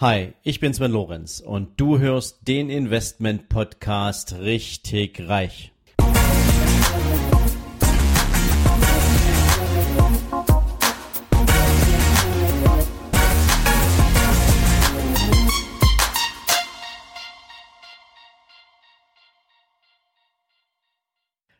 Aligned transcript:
Hi, 0.00 0.32
ich 0.42 0.60
bin 0.60 0.72
Sven 0.72 0.92
Lorenz 0.92 1.40
und 1.40 1.78
du 1.78 1.98
hörst 1.98 2.48
den 2.48 2.70
Investment 2.70 3.50
Podcast 3.50 4.32
richtig 4.38 5.28
reich. 5.28 5.74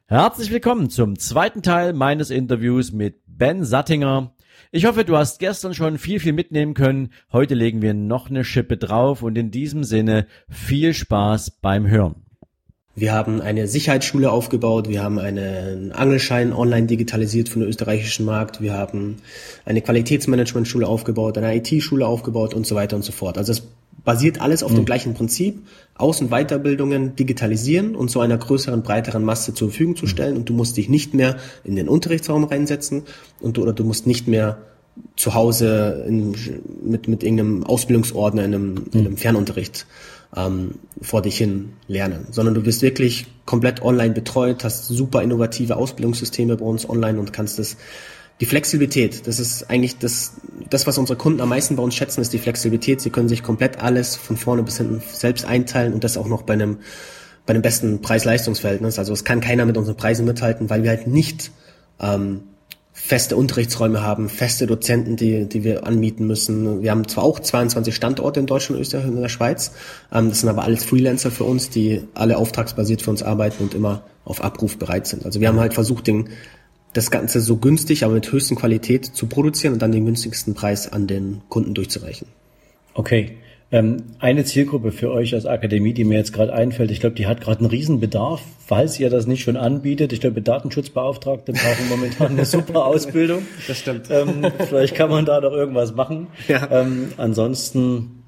Herzlich 0.07 0.50
willkommen 0.50 0.88
zum 0.88 1.18
zweiten 1.18 1.61
Teil 1.61 1.93
meines 1.93 2.30
Interviews 2.30 2.91
mit 2.91 3.20
Ben 3.27 3.66
Sattinger. 3.66 4.32
Ich 4.72 4.86
hoffe, 4.86 5.04
du 5.04 5.16
hast 5.16 5.38
gestern 5.38 5.74
schon 5.74 5.98
viel, 5.98 6.20
viel 6.20 6.32
mitnehmen 6.32 6.74
können. 6.74 7.10
Heute 7.32 7.54
legen 7.54 7.82
wir 7.82 7.95
noch 7.95 8.30
eine 8.30 8.45
Schippe 8.45 8.77
drauf 8.77 9.22
und 9.22 9.36
in 9.36 9.50
diesem 9.50 9.84
Sinne 9.84 10.27
viel 10.48 10.95
Spaß 10.95 11.59
beim 11.60 11.88
Hören. 11.88 12.16
Wir 12.96 13.12
haben 13.12 13.41
eine 13.41 13.66
Sicherheitsschule 13.66 14.30
aufgebaut, 14.30 14.88
wir 14.88 15.02
haben 15.02 15.18
einen 15.18 15.92
Angelschein 15.92 16.52
online 16.52 16.87
digitalisiert 16.87 17.48
für 17.48 17.60
den 17.60 17.68
österreichischen 17.68 18.27
Markt, 18.27 18.60
wir 18.60 18.74
haben 18.74 19.16
eine 19.65 19.80
Qualitätsmanagementschule 19.80 20.87
aufgebaut, 20.87 21.38
eine 21.38 21.56
IT-Schule 21.56 22.06
aufgebaut 22.06 22.52
und 22.52 22.66
so 22.66 22.74
weiter 22.74 22.96
und 22.96 23.02
so 23.02 23.12
fort. 23.12 23.38
Also 23.38 23.52
es 23.52 23.62
basiert 24.04 24.40
alles 24.40 24.62
auf 24.62 24.72
mhm. 24.72 24.77
dem 24.77 24.84
gleichen 24.84 25.14
Prinzip, 25.14 25.66
Aus- 25.95 26.20
und 26.20 26.30
Weiterbildungen 26.30 27.16
digitalisieren 27.16 27.95
und 27.95 28.10
so 28.10 28.20
einer 28.20 28.38
größeren, 28.38 28.82
breiteren 28.82 29.24
Masse 29.24 29.54
zur 29.54 29.68
Verfügung 29.68 29.96
zu 29.96 30.06
stellen 30.06 30.36
und 30.36 30.48
du 30.48 30.54
musst 30.54 30.76
dich 30.76 30.88
nicht 30.88 31.14
mehr 31.14 31.36
in 31.64 31.76
den 31.76 31.88
Unterrichtsraum 31.88 32.45
reinsetzen 32.45 33.02
und 33.40 33.56
du, 33.56 33.62
oder 33.62 33.73
du 33.73 33.84
musst 33.84 34.06
nicht 34.06 34.26
mehr 34.26 34.59
zu 35.16 35.34
Hause 35.34 36.04
in, 36.06 36.34
mit, 36.82 37.09
mit 37.09 37.23
irgendeinem 37.23 37.64
Ausbildungsordner 37.64 38.45
in 38.45 38.54
einem, 38.54 38.84
in 38.92 39.00
einem 39.00 39.12
mhm. 39.12 39.16
Fernunterricht 39.16 39.86
ähm, 40.37 40.73
vor 41.01 41.23
dich 41.23 41.37
hin 41.37 41.70
lernen, 41.88 42.26
sondern 42.30 42.54
du 42.54 42.62
bist 42.62 42.82
wirklich 42.82 43.26
komplett 43.46 43.82
online 43.82 44.14
betreut, 44.14 44.64
hast 44.64 44.87
super 44.87 45.23
innovative 45.23 45.76
Ausbildungssysteme 45.76 46.57
bei 46.57 46.64
uns 46.64 46.88
online 46.88 47.18
und 47.18 47.32
kannst 47.32 47.59
das 47.59 47.76
die 48.41 48.46
Flexibilität, 48.46 49.27
das 49.27 49.38
ist 49.38 49.69
eigentlich 49.69 49.99
das, 49.99 50.33
das, 50.71 50.87
was 50.87 50.96
unsere 50.96 51.19
Kunden 51.19 51.43
am 51.43 51.51
meisten 51.51 51.77
bei 51.77 51.83
uns 51.83 51.95
schätzen, 51.95 52.23
ist 52.23 52.33
die 52.33 52.38
Flexibilität. 52.38 53.01
Sie 53.01 53.10
können 53.10 53.29
sich 53.29 53.43
komplett 53.43 53.82
alles 53.82 54.16
von 54.16 54.38
vorne 54.38 54.63
bis 54.63 54.79
hinten 54.79 55.02
selbst 55.13 55.45
einteilen 55.45 55.93
und 55.93 56.05
das 56.05 56.16
auch 56.16 56.27
noch 56.27 56.43
bei 56.43 56.55
einem, 56.55 56.79
bei 57.45 57.52
einem 57.52 57.63
besten 57.63 58.01
Preis-Leistungs-Verhältnis. 58.01 58.99
Also 58.99 59.13
es 59.13 59.24
kann 59.24 59.43
keiner 59.43 59.66
mit 59.66 59.77
unseren 59.77 59.97
Preisen 59.97 60.24
mithalten, 60.24 60.71
weil 60.71 60.82
wir 60.82 60.91
halt 60.91 61.07
nicht 61.07 61.51
ähm, 62.01 62.45
feste 62.93 63.37
Unterrichtsräume 63.37 64.03
haben, 64.03 64.31
feste 64.31 64.66
Dozenten, 64.66 65.16
die, 65.16 65.47
die 65.47 65.62
wir 65.62 65.87
anmieten 65.87 66.27
müssen. 66.27 66.82
Wir 66.82 66.93
haben 66.93 67.06
zwar 67.09 67.25
auch 67.25 67.41
22 67.41 67.94
Standorte 67.94 68.41
in 68.41 68.47
Deutschland, 68.47 68.81
Österreich 68.81 69.04
und 69.04 69.16
in 69.16 69.22
der 69.22 69.28
Schweiz. 69.28 69.72
Ähm, 70.10 70.31
das 70.31 70.41
sind 70.41 70.49
aber 70.49 70.65
alles 70.65 70.84
Freelancer 70.84 71.31
für 71.31 71.44
uns, 71.44 71.69
die 71.69 72.04
alle 72.15 72.38
auftragsbasiert 72.38 73.03
für 73.03 73.10
uns 73.10 73.22
arbeiten 73.22 73.62
und 73.65 73.75
immer 73.75 74.03
auf 74.25 74.43
Abruf 74.43 74.78
bereit 74.78 75.06
sind. 75.06 75.27
Also 75.27 75.41
wir 75.41 75.49
haben 75.49 75.60
halt 75.60 75.75
versucht, 75.75 76.06
den 76.06 76.31
das 76.93 77.10
Ganze 77.10 77.41
so 77.41 77.56
günstig, 77.56 78.05
aber 78.05 78.15
mit 78.15 78.31
höchsten 78.31 78.56
Qualität 78.56 79.05
zu 79.05 79.27
produzieren 79.27 79.75
und 79.75 79.83
dann 79.83 79.93
den 79.93 80.06
günstigsten 80.06 80.55
Preis 80.55 80.93
an 80.93 81.06
den 81.06 81.43
Kunden 81.49 81.75
durchzureichen. 81.75 82.28
Okay. 82.94 83.37
Ähm, 83.72 83.99
eine 84.19 84.44
Zielgruppe 84.44 84.91
für 84.91 85.12
euch 85.12 85.32
als 85.32 85.47
Akademie, 85.47 85.94
die 85.94 86.05
mir 86.05 86.19
jetzt 86.19 86.32
gerade 86.32 86.53
einfällt, 86.53 86.91
ich 86.91 86.99
glaube, 86.99 87.15
die 87.15 87.28
hat 87.28 87.41
gerade 87.41 87.60
einen 87.60 87.71
Riesenbedarf, 87.71 88.43
falls 88.66 88.99
ihr 88.99 89.10
das 89.10 89.28
nicht 89.28 89.43
schon 89.44 89.56
anbietet. 89.56 90.12
Ich 90.12 90.21
glaube, 90.21 90.43
Datenschutzbeauftragte 90.43 91.53
brauchen 91.53 91.88
momentan 91.88 92.32
eine 92.32 92.44
super 92.44 92.84
Ausbildung. 92.87 93.47
Das 93.69 93.78
stimmt. 93.78 94.10
Ähm, 94.10 94.44
vielleicht 94.59 94.97
kann 94.97 95.09
man 95.09 95.25
da 95.25 95.41
doch 95.41 95.53
irgendwas 95.53 95.94
machen. 95.94 96.27
Ja. 96.49 96.69
Ähm, 96.72 97.12
ansonsten 97.16 98.19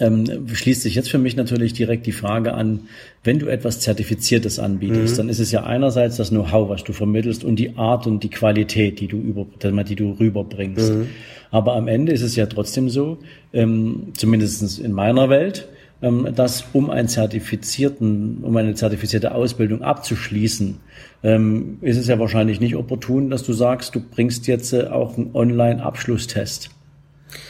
ähm, 0.00 0.48
schließt 0.52 0.82
sich 0.82 0.94
jetzt 0.94 1.10
für 1.10 1.18
mich 1.18 1.36
natürlich 1.36 1.72
direkt 1.72 2.06
die 2.06 2.12
Frage 2.12 2.54
an, 2.54 2.88
wenn 3.24 3.38
du 3.38 3.46
etwas 3.46 3.80
Zertifiziertes 3.80 4.58
anbietest, 4.58 5.14
mhm. 5.14 5.16
dann 5.18 5.28
ist 5.28 5.38
es 5.38 5.52
ja 5.52 5.64
einerseits 5.64 6.16
das 6.16 6.30
Know-how, 6.30 6.68
was 6.68 6.84
du 6.84 6.92
vermittelst 6.92 7.44
und 7.44 7.56
die 7.56 7.76
Art 7.76 8.06
und 8.06 8.22
die 8.22 8.30
Qualität, 8.30 9.00
die 9.00 9.08
du 9.08 9.18
über, 9.18 9.46
die 9.84 9.96
du 9.96 10.12
rüberbringst. 10.12 10.92
Mhm. 10.92 11.08
Aber 11.50 11.74
am 11.74 11.86
Ende 11.88 12.12
ist 12.12 12.22
es 12.22 12.34
ja 12.36 12.46
trotzdem 12.46 12.88
so, 12.88 13.18
ähm, 13.52 14.12
zumindest 14.14 14.78
in 14.78 14.92
meiner 14.92 15.28
Welt, 15.28 15.68
ähm, 16.02 16.28
dass 16.34 16.64
um 16.72 16.90
einen 16.90 17.08
zertifizierten, 17.08 18.38
um 18.42 18.56
eine 18.56 18.74
zertifizierte 18.74 19.34
Ausbildung 19.34 19.82
abzuschließen, 19.82 20.78
ähm, 21.22 21.78
ist 21.80 21.96
es 21.96 22.08
ja 22.08 22.18
wahrscheinlich 22.18 22.58
nicht 22.58 22.74
opportun, 22.74 23.30
dass 23.30 23.44
du 23.44 23.52
sagst, 23.52 23.94
du 23.94 24.00
bringst 24.00 24.46
jetzt 24.46 24.72
äh, 24.72 24.88
auch 24.88 25.16
einen 25.16 25.30
Online-Abschlusstest. 25.34 26.70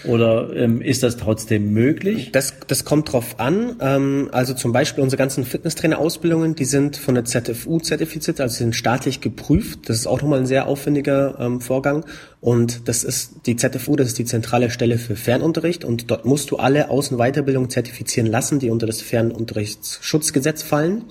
Oder 0.05 0.55
ähm, 0.55 0.81
ist 0.81 1.03
das 1.03 1.17
trotzdem 1.17 1.73
möglich? 1.73 2.33
Das, 2.33 2.55
das 2.67 2.85
kommt 2.85 3.13
drauf 3.13 3.39
an. 3.39 3.77
Ähm, 3.81 4.29
also 4.33 4.55
zum 4.55 4.73
Beispiel 4.73 5.03
unsere 5.03 5.19
ganzen 5.19 5.45
Fitnesstrainer-Ausbildungen, 5.45 6.55
die 6.55 6.65
sind 6.65 6.97
von 6.97 7.15
der 7.15 7.25
ZFU 7.25 7.79
zertifiziert, 7.79 8.41
also 8.41 8.57
sind 8.57 8.75
staatlich 8.75 9.21
geprüft. 9.21 9.89
Das 9.89 9.97
ist 9.97 10.07
auch 10.07 10.21
nochmal 10.21 10.41
ein 10.41 10.47
sehr 10.47 10.67
aufwendiger 10.67 11.39
ähm, 11.39 11.61
Vorgang. 11.61 12.05
Und 12.41 12.89
das 12.89 13.05
ist 13.05 13.47
die 13.47 13.57
ZFU, 13.57 13.95
das 13.95 14.09
ist 14.09 14.19
die 14.19 14.25
zentrale 14.25 14.71
Stelle 14.71 14.99
für 14.99 15.15
Fernunterricht. 15.15 15.85
Und 15.85 16.11
dort 16.11 16.25
musst 16.25 16.51
du 16.51 16.57
alle 16.57 16.91
Außen- 16.91 17.19
Weiterbildungen 17.19 17.71
zertifizieren 17.71 18.27
lassen, 18.27 18.59
die 18.59 18.71
unter 18.71 18.87
das 18.87 19.01
Fernunterrichtsschutzgesetz 19.01 20.63
fallen. 20.63 21.05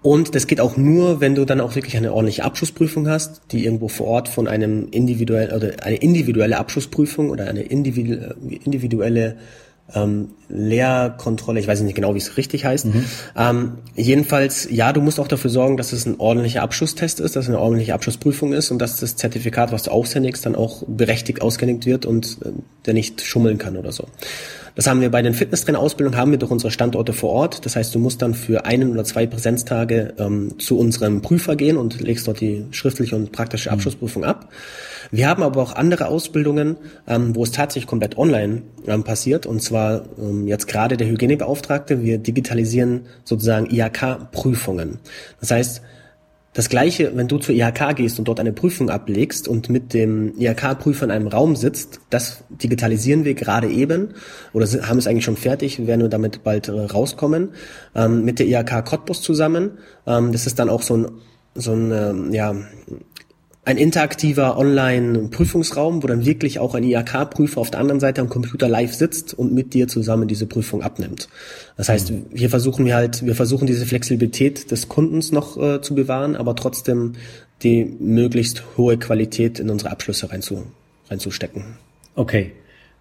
Und 0.00 0.34
das 0.34 0.46
geht 0.46 0.60
auch 0.60 0.76
nur, 0.76 1.20
wenn 1.20 1.34
du 1.34 1.44
dann 1.44 1.60
auch 1.60 1.74
wirklich 1.74 1.96
eine 1.96 2.12
ordentliche 2.12 2.44
Abschlussprüfung 2.44 3.08
hast, 3.08 3.42
die 3.50 3.64
irgendwo 3.64 3.88
vor 3.88 4.06
Ort 4.06 4.28
von 4.28 4.46
einem 4.46 4.88
individuellen 4.90 5.50
oder 5.50 5.72
eine 5.82 5.96
individuelle 5.96 6.58
Abschlussprüfung 6.58 7.30
oder 7.30 7.48
eine 7.48 7.62
individuelle 7.62 9.36
ähm, 9.94 10.28
Lehrkontrolle, 10.48 11.60
ich 11.60 11.66
weiß 11.66 11.80
nicht 11.80 11.94
genau, 11.94 12.14
wie 12.14 12.18
es 12.18 12.36
richtig 12.36 12.64
heißt. 12.64 12.86
Mhm. 12.86 13.04
Ähm, 13.36 13.72
jedenfalls, 13.96 14.68
ja, 14.70 14.92
du 14.92 15.00
musst 15.00 15.18
auch 15.18 15.28
dafür 15.28 15.50
sorgen, 15.50 15.76
dass 15.76 15.92
es 15.92 16.06
ein 16.06 16.16
ordentlicher 16.18 16.62
Abschlusstest 16.62 17.20
ist, 17.20 17.36
dass 17.36 17.44
es 17.44 17.48
eine 17.48 17.58
ordentliche 17.58 17.94
Abschlussprüfung 17.94 18.52
ist 18.52 18.70
und 18.70 18.78
dass 18.78 19.00
das 19.00 19.16
Zertifikat, 19.16 19.72
was 19.72 19.84
du 19.84 19.90
aushändigst, 19.90 20.44
dann 20.44 20.54
auch 20.54 20.84
berechtigt 20.86 21.42
ausgehändigt 21.42 21.86
wird 21.86 22.06
und 22.06 22.38
äh, 22.44 22.50
der 22.86 22.94
nicht 22.94 23.22
schummeln 23.22 23.58
kann 23.58 23.76
oder 23.76 23.92
so. 23.92 24.06
Das 24.78 24.86
haben 24.86 25.00
wir 25.00 25.10
bei 25.10 25.22
den 25.22 25.34
Fitnesstrainer-Ausbildungen, 25.34 26.16
haben 26.16 26.30
wir 26.30 26.38
doch 26.38 26.52
unsere 26.52 26.70
Standorte 26.70 27.12
vor 27.12 27.30
Ort. 27.30 27.66
Das 27.66 27.74
heißt, 27.74 27.92
du 27.96 27.98
musst 27.98 28.22
dann 28.22 28.32
für 28.32 28.64
einen 28.64 28.92
oder 28.92 29.02
zwei 29.02 29.26
Präsenztage 29.26 30.14
ähm, 30.18 30.56
zu 30.60 30.78
unserem 30.78 31.20
Prüfer 31.20 31.56
gehen 31.56 31.76
und 31.76 32.00
legst 32.00 32.28
dort 32.28 32.40
die 32.40 32.64
schriftliche 32.70 33.16
und 33.16 33.32
praktische 33.32 33.70
mhm. 33.70 33.74
Abschlussprüfung 33.74 34.22
ab. 34.22 34.52
Wir 35.10 35.28
haben 35.28 35.42
aber 35.42 35.60
auch 35.60 35.74
andere 35.74 36.06
Ausbildungen, 36.06 36.76
ähm, 37.08 37.34
wo 37.34 37.42
es 37.42 37.50
tatsächlich 37.50 37.88
komplett 37.88 38.18
online 38.18 38.62
ähm, 38.86 39.02
passiert. 39.02 39.46
Und 39.46 39.60
zwar 39.62 40.04
ähm, 40.16 40.46
jetzt 40.46 40.68
gerade 40.68 40.96
der 40.96 41.08
Hygienebeauftragte. 41.08 42.04
Wir 42.04 42.18
digitalisieren 42.18 43.06
sozusagen 43.24 43.66
IHK-Prüfungen. 43.68 45.00
Das 45.40 45.50
heißt, 45.50 45.82
das 46.54 46.68
gleiche, 46.68 47.12
wenn 47.14 47.28
du 47.28 47.38
zur 47.38 47.54
IHK 47.54 47.94
gehst 47.96 48.18
und 48.18 48.26
dort 48.26 48.40
eine 48.40 48.52
Prüfung 48.52 48.90
ablegst 48.90 49.46
und 49.46 49.68
mit 49.68 49.94
dem 49.94 50.36
IHK-Prüfer 50.38 51.04
in 51.04 51.10
einem 51.10 51.28
Raum 51.28 51.56
sitzt, 51.56 52.00
das 52.10 52.42
digitalisieren 52.48 53.24
wir 53.24 53.34
gerade 53.34 53.68
eben 53.68 54.14
oder 54.52 54.66
haben 54.66 54.98
es 54.98 55.06
eigentlich 55.06 55.24
schon 55.24 55.36
fertig, 55.36 55.86
werden 55.86 56.02
wir 56.02 56.08
damit 56.08 56.42
bald 56.42 56.68
äh, 56.68 56.72
rauskommen, 56.72 57.50
ähm, 57.94 58.24
mit 58.24 58.38
der 58.38 58.46
IHK 58.46 58.84
Cottbus 58.84 59.22
zusammen. 59.22 59.78
Ähm, 60.06 60.32
das 60.32 60.46
ist 60.46 60.58
dann 60.58 60.68
auch 60.68 60.82
so 60.82 60.96
ein 60.96 61.06
so 61.54 61.72
ein 61.72 61.92
ähm, 61.92 62.32
ja, 62.32 62.54
ein 63.68 63.76
interaktiver 63.76 64.56
Online-Prüfungsraum, 64.56 66.02
wo 66.02 66.06
dann 66.06 66.24
wirklich 66.24 66.58
auch 66.58 66.74
ein 66.74 66.84
IHK-Prüfer 66.84 67.60
auf 67.60 67.70
der 67.70 67.80
anderen 67.80 68.00
Seite 68.00 68.22
am 68.22 68.30
Computer 68.30 68.66
live 68.66 68.94
sitzt 68.94 69.34
und 69.34 69.52
mit 69.52 69.74
dir 69.74 69.88
zusammen 69.88 70.26
diese 70.26 70.46
Prüfung 70.46 70.82
abnimmt. 70.82 71.28
Das 71.76 71.90
heißt, 71.90 72.10
mhm. 72.10 72.26
hier 72.34 72.48
versuchen 72.48 72.86
wir 72.86 72.94
halt, 72.94 73.26
wir 73.26 73.34
versuchen 73.34 73.66
diese 73.66 73.84
Flexibilität 73.84 74.70
des 74.70 74.88
Kundens 74.88 75.32
noch 75.32 75.58
äh, 75.62 75.82
zu 75.82 75.94
bewahren, 75.94 76.34
aber 76.34 76.56
trotzdem 76.56 77.16
die 77.62 77.84
möglichst 77.84 78.62
hohe 78.78 78.96
Qualität 78.96 79.58
in 79.58 79.68
unsere 79.68 79.90
Abschlüsse 79.90 80.30
reinzu, 80.30 80.64
reinzustecken. 81.10 81.64
Okay. 82.14 82.52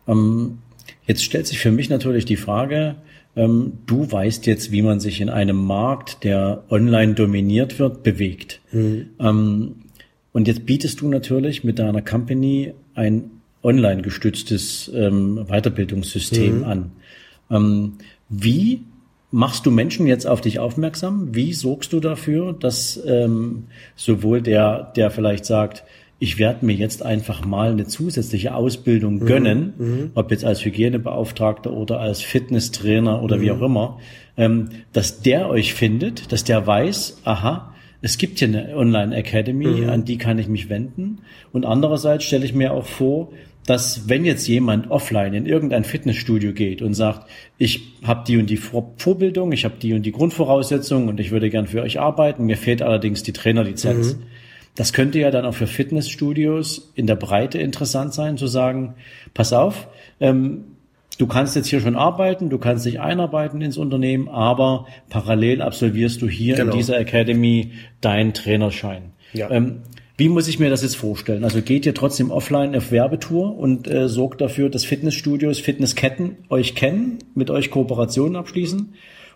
Ähm, 0.06 0.58
jetzt 1.06 1.24
stellt 1.24 1.48
sich 1.48 1.60
für 1.60 1.72
mich 1.72 1.90
natürlich 1.90 2.26
die 2.26 2.36
Frage, 2.36 2.96
ähm, 3.38 3.72
du 3.86 4.12
weißt 4.12 4.46
jetzt, 4.48 4.74
wie 4.74 4.82
man 4.82 5.00
sich 5.00 5.22
in 5.22 5.30
einem 5.30 5.66
Markt, 5.66 6.26
der 6.26 6.66
online 6.70 7.14
dominiert 7.14 7.80
wird, 7.80 8.04
bewegt. 8.04 8.60
Mhm. 8.74 9.12
Ähm, 9.18 9.76
und 10.38 10.48
jetzt 10.48 10.68
bietest 10.68 11.02
du 11.02 11.08
natürlich 11.08 11.64
mit 11.64 11.80
deiner 11.80 12.04
Company 12.04 12.76
ein 12.94 13.32
online 13.64 14.04
gestütztes 14.04 14.88
ähm, 14.94 15.44
Weiterbildungssystem 15.48 16.60
mhm. 16.60 16.64
an. 16.64 16.92
Ähm, 17.50 17.94
wie 18.30 18.84
machst 19.32 19.66
du 19.66 19.72
Menschen 19.72 20.06
jetzt 20.06 20.28
auf 20.28 20.42
dich 20.42 20.60
aufmerksam? 20.60 21.34
Wie 21.34 21.54
sorgst 21.54 21.92
du 21.92 22.00
dafür, 22.00 22.54
dass 22.54 23.02
ähm, 23.04 23.64
sowohl 23.96 24.44
der, 24.44 24.94
der 24.96 25.10
vielleicht 25.10 25.46
sagt, 25.46 25.84
ich 26.20 26.38
werde 26.38 26.68
mir 26.68 26.76
jetzt 26.76 27.02
einfach 27.02 27.44
mal 27.44 27.72
eine 27.72 27.88
zusätzliche 27.88 28.54
Ausbildung 28.54 29.16
mhm. 29.16 29.26
gönnen, 29.26 29.74
mhm. 29.76 30.12
ob 30.14 30.30
jetzt 30.30 30.46
als 30.46 30.64
Hygienebeauftragter 30.64 31.74
oder 31.74 32.00
als 32.00 32.22
Fitnesstrainer 32.22 33.24
oder 33.24 33.38
mhm. 33.38 33.42
wie 33.42 33.52
auch 33.54 33.62
immer, 33.64 33.98
ähm, 34.38 34.70
dass 34.94 35.20
der 35.20 35.50
euch 35.50 35.74
findet, 35.74 36.32
dass 36.32 36.44
der 36.44 36.68
weiß, 36.68 37.22
aha, 37.24 37.74
es 38.02 38.18
gibt 38.18 38.40
hier 38.40 38.48
eine 38.48 38.76
Online 38.76 39.16
Academy, 39.16 39.82
mhm. 39.82 39.90
an 39.90 40.06
die 40.06 40.18
kann 40.18 40.38
ich 40.38 40.48
mich 40.48 40.70
wenden. 40.70 41.20
Und 41.52 41.66
andererseits 41.66 42.26
stelle 42.26 42.46
ich 42.46 42.54
mir 42.54 42.74
auch 42.74 42.86
vor, 42.86 43.32
dass 43.66 44.08
wenn 44.08 44.24
jetzt 44.24 44.48
jemand 44.48 44.90
offline 44.92 45.34
in 45.34 45.46
irgendein 45.46 45.84
Fitnessstudio 45.84 46.54
geht 46.54 46.82
und 46.82 46.94
sagt, 46.94 47.30
ich 47.58 47.96
habe 48.04 48.24
die 48.26 48.38
und 48.38 48.50
die 48.50 48.58
Vor 48.58 48.94
Vorbildung, 48.98 49.52
ich 49.52 49.66
habe 49.66 49.76
die 49.82 49.94
und 49.94 50.04
die 50.04 50.14
Grundvoraussetzungen 50.14 51.10
und 51.10 51.20
ich 51.20 51.32
würde 51.32 51.50
gern 51.50 51.68
für 51.68 51.82
euch 51.82 52.00
arbeiten, 52.00 52.46
mir 52.46 52.56
fehlt 52.56 52.82
allerdings 52.82 53.24
die 53.24 53.34
Trainerlizenz. 53.34 54.16
Mhm. 54.16 54.24
Das 54.76 54.94
könnte 54.94 55.20
ja 55.20 55.32
dann 55.32 55.44
auch 55.44 55.56
für 55.56 55.68
Fitnessstudios 55.68 56.94
in 56.96 57.08
der 57.08 57.16
Breite 57.16 57.58
interessant 57.58 58.14
sein, 58.14 58.38
zu 58.38 58.48
sagen, 58.48 58.94
pass 59.34 59.52
auf, 59.52 59.88
ähm, 60.20 60.77
du 61.18 61.28
kannst 61.28 61.56
jetzt 61.56 61.68
hier 61.68 61.80
schon 61.80 61.96
arbeiten, 61.96 62.50
du 62.50 62.58
kannst 62.58 62.86
dich 62.86 63.00
einarbeiten 63.00 63.62
ins 63.62 63.78
Unternehmen, 63.78 64.28
aber 64.30 64.88
parallel 65.10 65.62
absolvierst 65.62 66.22
du 66.22 66.28
hier 66.28 66.56
genau. 66.56 66.72
in 66.72 66.78
dieser 66.78 67.00
Academy 67.00 67.72
deinen 68.02 68.34
Trainerschein. 68.34 69.14
Ja. 69.34 69.50
Ähm, 69.50 69.82
wie 70.18 70.30
muss 70.30 70.48
ich 70.48 70.58
mir 70.58 70.72
das 70.72 70.82
jetzt 70.82 70.96
vorstellen? 70.96 71.44
Also 71.44 71.62
geht 71.62 71.86
ihr 71.86 71.94
trotzdem 71.94 72.32
offline 72.32 72.76
auf 72.76 72.92
Werbetour 72.92 73.56
und 73.56 73.88
äh, 73.88 74.10
sorgt 74.10 74.42
dafür, 74.42 74.70
dass 74.70 74.84
Fitnessstudios, 74.84 75.60
Fitnessketten 75.60 76.38
euch 76.50 76.74
kennen, 76.74 77.20
mit 77.36 77.52
euch 77.52 77.70
Kooperationen 77.70 78.36
abschließen? 78.36 78.96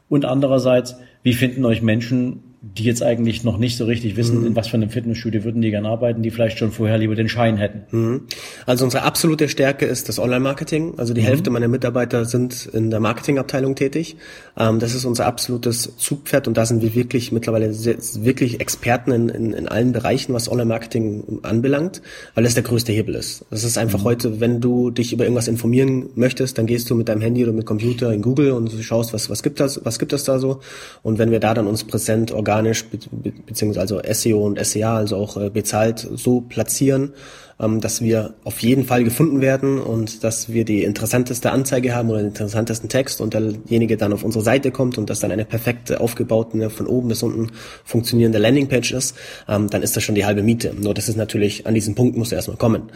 Und 0.09 0.25
andererseits, 0.25 0.97
wie 1.21 1.33
finden 1.33 1.65
euch 1.65 1.83
Menschen 1.83 2.50
die 2.63 2.83
jetzt 2.83 3.01
eigentlich 3.01 3.43
noch 3.43 3.57
nicht 3.57 3.75
so 3.75 3.85
richtig 3.85 4.15
wissen, 4.17 4.41
mhm. 4.41 4.47
in 4.47 4.55
was 4.55 4.67
für 4.67 4.75
einem 4.75 4.91
Fitnessstudio 4.91 5.43
würden 5.43 5.63
die 5.63 5.71
gerne 5.71 5.89
arbeiten, 5.89 6.21
die 6.21 6.29
vielleicht 6.29 6.59
schon 6.59 6.71
vorher 6.71 6.99
lieber 6.99 7.15
den 7.15 7.27
Schein 7.27 7.57
hätten. 7.57 7.81
Mhm. 7.89 8.21
Also 8.67 8.85
unsere 8.85 9.03
absolute 9.03 9.49
Stärke 9.49 9.87
ist 9.87 10.09
das 10.09 10.19
Online-Marketing. 10.19 10.93
Also 10.97 11.15
die 11.15 11.21
mhm. 11.21 11.25
Hälfte 11.25 11.49
meiner 11.49 11.67
Mitarbeiter 11.67 12.23
sind 12.25 12.67
in 12.71 12.91
der 12.91 12.99
Marketingabteilung 12.99 13.73
tätig. 13.73 14.15
Ähm, 14.55 14.77
das 14.77 14.93
ist 14.93 15.05
unser 15.05 15.25
absolutes 15.25 15.97
Zugpferd 15.97 16.47
und 16.47 16.55
da 16.55 16.67
sind 16.67 16.83
wir 16.83 16.93
wirklich 16.93 17.31
mittlerweile 17.31 17.73
sehr, 17.73 17.95
wirklich 18.19 18.61
Experten 18.61 19.11
in, 19.11 19.29
in, 19.29 19.53
in 19.53 19.67
allen 19.67 19.91
Bereichen, 19.91 20.35
was 20.35 20.47
Online-Marketing 20.47 21.39
anbelangt, 21.41 22.03
weil 22.35 22.45
es 22.45 22.53
der 22.53 22.63
größte 22.63 22.91
Hebel 22.91 23.15
ist. 23.15 23.43
Das 23.49 23.63
ist 23.63 23.79
einfach 23.79 24.01
mhm. 24.01 24.03
heute, 24.03 24.39
wenn 24.39 24.61
du 24.61 24.91
dich 24.91 25.13
über 25.13 25.23
irgendwas 25.23 25.47
informieren 25.47 26.09
möchtest, 26.13 26.59
dann 26.59 26.67
gehst 26.67 26.91
du 26.91 26.95
mit 26.95 27.09
deinem 27.09 27.21
Handy 27.21 27.43
oder 27.43 27.53
mit 27.53 27.65
Computer 27.65 28.13
in 28.13 28.21
Google 28.21 28.51
und 28.51 28.71
du 28.71 28.83
schaust, 28.83 29.13
was, 29.13 29.31
was 29.31 29.41
gibt 29.41 29.59
das, 29.59 29.83
was 29.83 29.97
gibt 29.97 30.13
es 30.13 30.25
da 30.25 30.37
so. 30.37 30.59
Und 31.01 31.17
wenn 31.17 31.31
wir 31.31 31.39
da 31.39 31.55
dann 31.55 31.65
uns 31.65 31.83
präsent, 31.83 32.31
organisch 32.31 32.50
organisch 32.51 32.86
be 32.86 32.98
beziehungsweise 33.45 33.95
also 33.95 34.13
SEO 34.13 34.45
und 34.45 34.63
SEA, 34.63 34.98
also 34.98 35.15
auch 35.15 35.38
äh, 35.38 35.50
bezahlt, 35.50 36.07
so 36.13 36.42
platzieren, 36.42 37.13
ähm, 37.59 37.80
dass 37.80 38.01
wir 38.01 38.33
auf 38.44 38.59
jeden 38.59 38.83
Fall 38.83 39.03
gefunden 39.03 39.42
werden 39.42 39.80
und 39.80 40.24
dass 40.24 40.51
wir 40.51 40.65
die 40.65 40.83
interessanteste 40.83 41.51
Anzeige 41.51 41.95
haben 41.95 42.09
oder 42.09 42.19
den 42.19 42.27
interessantesten 42.27 42.89
Text 42.89 43.21
und 43.21 43.33
derjenige 43.33 43.98
dann 43.98 44.13
auf 44.13 44.24
unsere 44.24 44.44
Seite 44.44 44.71
kommt 44.71 44.98
und 44.98 45.09
das 45.09 45.19
dann 45.19 45.31
eine 45.31 45.45
perfekte 45.45 46.00
aufgebaute, 46.01 46.69
von 46.69 46.88
oben 46.88 47.07
bis 47.07 47.24
unten 47.24 47.51
funktionierende 47.86 48.39
Landingpage 48.39 48.92
ist, 48.92 49.15
ähm, 49.48 49.69
dann 49.69 49.83
ist 49.83 49.95
das 49.95 50.03
schon 50.03 50.15
die 50.15 50.25
halbe 50.25 50.44
Miete. 50.44 50.74
Nur 50.77 50.94
das 50.94 51.07
ist 51.07 51.15
natürlich, 51.15 51.65
an 51.68 51.74
diesem 51.74 51.95
Punkt 51.95 52.18
muss 52.18 52.31
er 52.31 52.38
erstmal 52.38 52.57
kommen. 52.57 52.92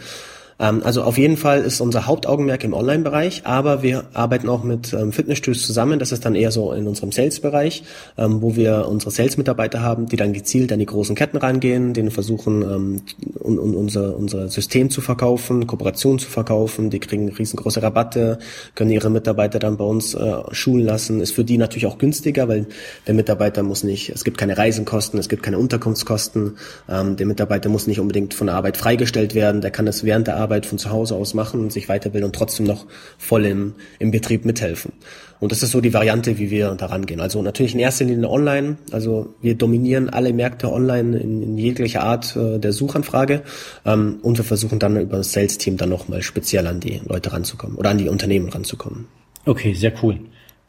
Ähm, 0.58 0.82
also 0.84 1.02
auf 1.02 1.18
jeden 1.18 1.36
Fall 1.36 1.62
ist 1.62 1.80
unser 1.80 2.06
Hauptaugenmerk 2.06 2.64
im 2.64 2.72
Online-Bereich, 2.72 3.42
aber 3.44 3.82
wir 3.82 4.04
arbeiten 4.14 4.48
auch 4.48 4.64
mit 4.64 4.92
ähm, 4.92 5.12
Fitnessstudios 5.12 5.66
zusammen. 5.66 5.98
Das 5.98 6.12
ist 6.12 6.24
dann 6.24 6.34
eher 6.34 6.50
so 6.50 6.72
in 6.72 6.86
unserem 6.86 7.12
Sales-Bereich, 7.12 7.84
ähm, 8.16 8.42
wo 8.42 8.56
wir 8.56 8.86
unsere 8.88 9.10
Sales-Mitarbeiter 9.10 9.82
haben, 9.82 10.06
die 10.06 10.16
dann 10.16 10.32
gezielt 10.32 10.72
an 10.72 10.78
die 10.78 10.86
großen 10.86 11.14
Ketten 11.14 11.36
rangehen, 11.36 11.92
denen 11.92 12.10
versuchen, 12.10 12.62
ähm, 12.62 13.02
un, 13.38 13.58
un, 13.58 13.74
unser, 13.74 14.16
unser 14.16 14.48
System 14.48 14.90
zu 14.90 15.00
verkaufen, 15.00 15.66
Kooperationen 15.66 16.18
zu 16.18 16.30
verkaufen. 16.30 16.90
Die 16.90 17.00
kriegen 17.00 17.28
riesengroße 17.28 17.82
Rabatte, 17.82 18.38
können 18.74 18.90
ihre 18.90 19.10
Mitarbeiter 19.10 19.58
dann 19.58 19.76
bei 19.76 19.84
uns 19.84 20.14
äh, 20.14 20.34
schulen 20.52 20.84
lassen. 20.84 21.20
Ist 21.20 21.32
für 21.32 21.44
die 21.44 21.58
natürlich 21.58 21.86
auch 21.86 21.98
günstiger, 21.98 22.48
weil 22.48 22.66
der 23.06 23.14
Mitarbeiter 23.14 23.62
muss 23.62 23.84
nicht, 23.84 24.10
es 24.10 24.24
gibt 24.24 24.38
keine 24.38 24.56
Reisenkosten, 24.56 25.18
es 25.18 25.28
gibt 25.28 25.42
keine 25.42 25.58
Unterkunftskosten. 25.58 26.56
Ähm, 26.88 27.16
der 27.16 27.26
Mitarbeiter 27.26 27.68
muss 27.68 27.86
nicht 27.86 28.00
unbedingt 28.00 28.32
von 28.34 28.46
der 28.46 28.56
Arbeit 28.56 28.76
freigestellt 28.76 29.34
werden. 29.34 29.60
Der 29.60 29.70
kann 29.70 29.86
das 29.86 30.04
während 30.04 30.26
der 30.26 30.36
Arbeit 30.36 30.45
Arbeit 30.46 30.64
von 30.64 30.78
zu 30.78 30.90
Hause 30.90 31.16
aus 31.16 31.34
machen 31.34 31.60
und 31.60 31.72
sich 31.72 31.88
weiterbilden 31.88 32.26
und 32.26 32.36
trotzdem 32.36 32.66
noch 32.66 32.86
voll 33.18 33.44
im, 33.46 33.74
im 33.98 34.12
Betrieb 34.12 34.44
mithelfen. 34.44 34.92
Und 35.40 35.50
das 35.50 35.62
ist 35.62 35.72
so 35.72 35.80
die 35.80 35.92
Variante, 35.92 36.38
wie 36.38 36.50
wir 36.50 36.70
daran 36.76 37.04
gehen. 37.04 37.20
Also 37.20 37.42
natürlich 37.42 37.74
in 37.74 37.80
erster 37.80 38.04
Linie 38.04 38.30
online. 38.30 38.76
Also 38.92 39.34
wir 39.42 39.56
dominieren 39.56 40.08
alle 40.08 40.32
Märkte 40.32 40.72
online 40.72 41.18
in, 41.18 41.42
in 41.42 41.58
jeglicher 41.58 42.04
Art 42.04 42.36
äh, 42.36 42.58
der 42.58 42.72
Suchanfrage. 42.72 43.42
Ähm, 43.84 44.20
und 44.22 44.38
wir 44.38 44.44
versuchen 44.44 44.78
dann 44.78 44.96
über 44.96 45.18
das 45.18 45.32
Sales-Team 45.32 45.76
dann 45.76 45.90
nochmal 45.90 46.22
speziell 46.22 46.66
an 46.68 46.78
die 46.78 47.00
Leute 47.04 47.32
ranzukommen 47.32 47.76
oder 47.76 47.90
an 47.90 47.98
die 47.98 48.08
Unternehmen 48.08 48.48
ranzukommen. 48.48 49.08
Okay, 49.44 49.74
sehr 49.74 49.92
cool. 50.02 50.20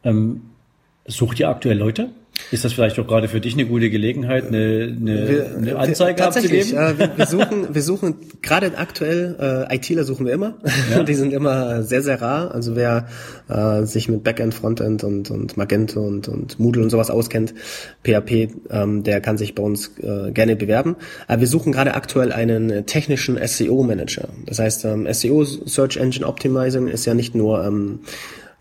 Ähm, 0.04 0.42
sucht 1.06 1.40
ihr 1.40 1.50
aktuell 1.50 1.78
Leute? 1.78 2.10
Ist 2.52 2.64
das 2.64 2.74
vielleicht 2.74 2.98
auch 3.00 3.08
gerade 3.08 3.28
für 3.28 3.42
dich 3.42 3.54
eine 3.54 3.66
gute 3.66 3.90
Gelegenheit, 3.90 4.48
eine, 4.48 4.96
eine, 5.00 5.28
wir, 5.28 5.56
eine 5.58 5.76
Anzeige 5.76 6.18
wir, 6.20 6.24
tatsächlich, 6.24 6.78
abzugeben? 6.78 7.12
Äh, 7.12 7.18
wir, 7.18 7.18
wir 7.18 7.26
suchen, 7.26 7.76
wir 7.76 7.82
suchen 7.82 8.16
gerade 8.42 8.78
aktuell 8.78 9.68
äh, 9.70 9.76
ITler 9.76 10.04
suchen 10.04 10.26
wir 10.26 10.34
immer. 10.34 10.56
Ja. 10.92 11.04
Die 11.08 11.14
sind 11.14 11.34
immer 11.34 11.84
sehr 11.84 12.02
sehr 12.02 12.22
rar. 12.22 12.54
Also 12.54 12.76
wer 12.76 13.08
äh, 13.50 13.84
sich 13.84 14.08
mit 14.08 14.24
Backend, 14.24 14.54
Frontend 14.54 15.04
und 15.04 15.30
und 15.30 15.58
Magento 15.58 16.02
und 16.02 16.28
und 16.28 16.60
Moodle 16.60 16.84
und 16.84 16.90
sowas 16.90 17.10
auskennt, 17.10 17.54
PHP, 18.04 18.50
ähm, 18.70 19.04
der 19.04 19.20
kann 19.22 19.38
sich 19.38 19.56
bei 19.56 19.64
uns 19.64 19.92
äh, 20.00 20.32
gerne 20.32 20.56
bewerben. 20.56 20.96
Aber 21.28 21.42
wir 21.42 21.48
suchen 21.48 21.74
gerade 21.74 21.96
aktuell 21.96 22.32
einen 22.32 22.86
technischen 22.86 23.38
SEO 23.46 23.84
Manager. 23.84 24.30
Das 24.46 24.60
heißt, 24.60 24.86
ähm, 24.86 25.08
SEO 25.12 25.44
Search 25.44 25.98
Engine 25.98 26.26
Optimizing 26.26 26.88
ist 26.88 27.06
ja 27.06 27.14
nicht 27.14 27.36
nur 27.36 27.66
ähm, 27.66 28.00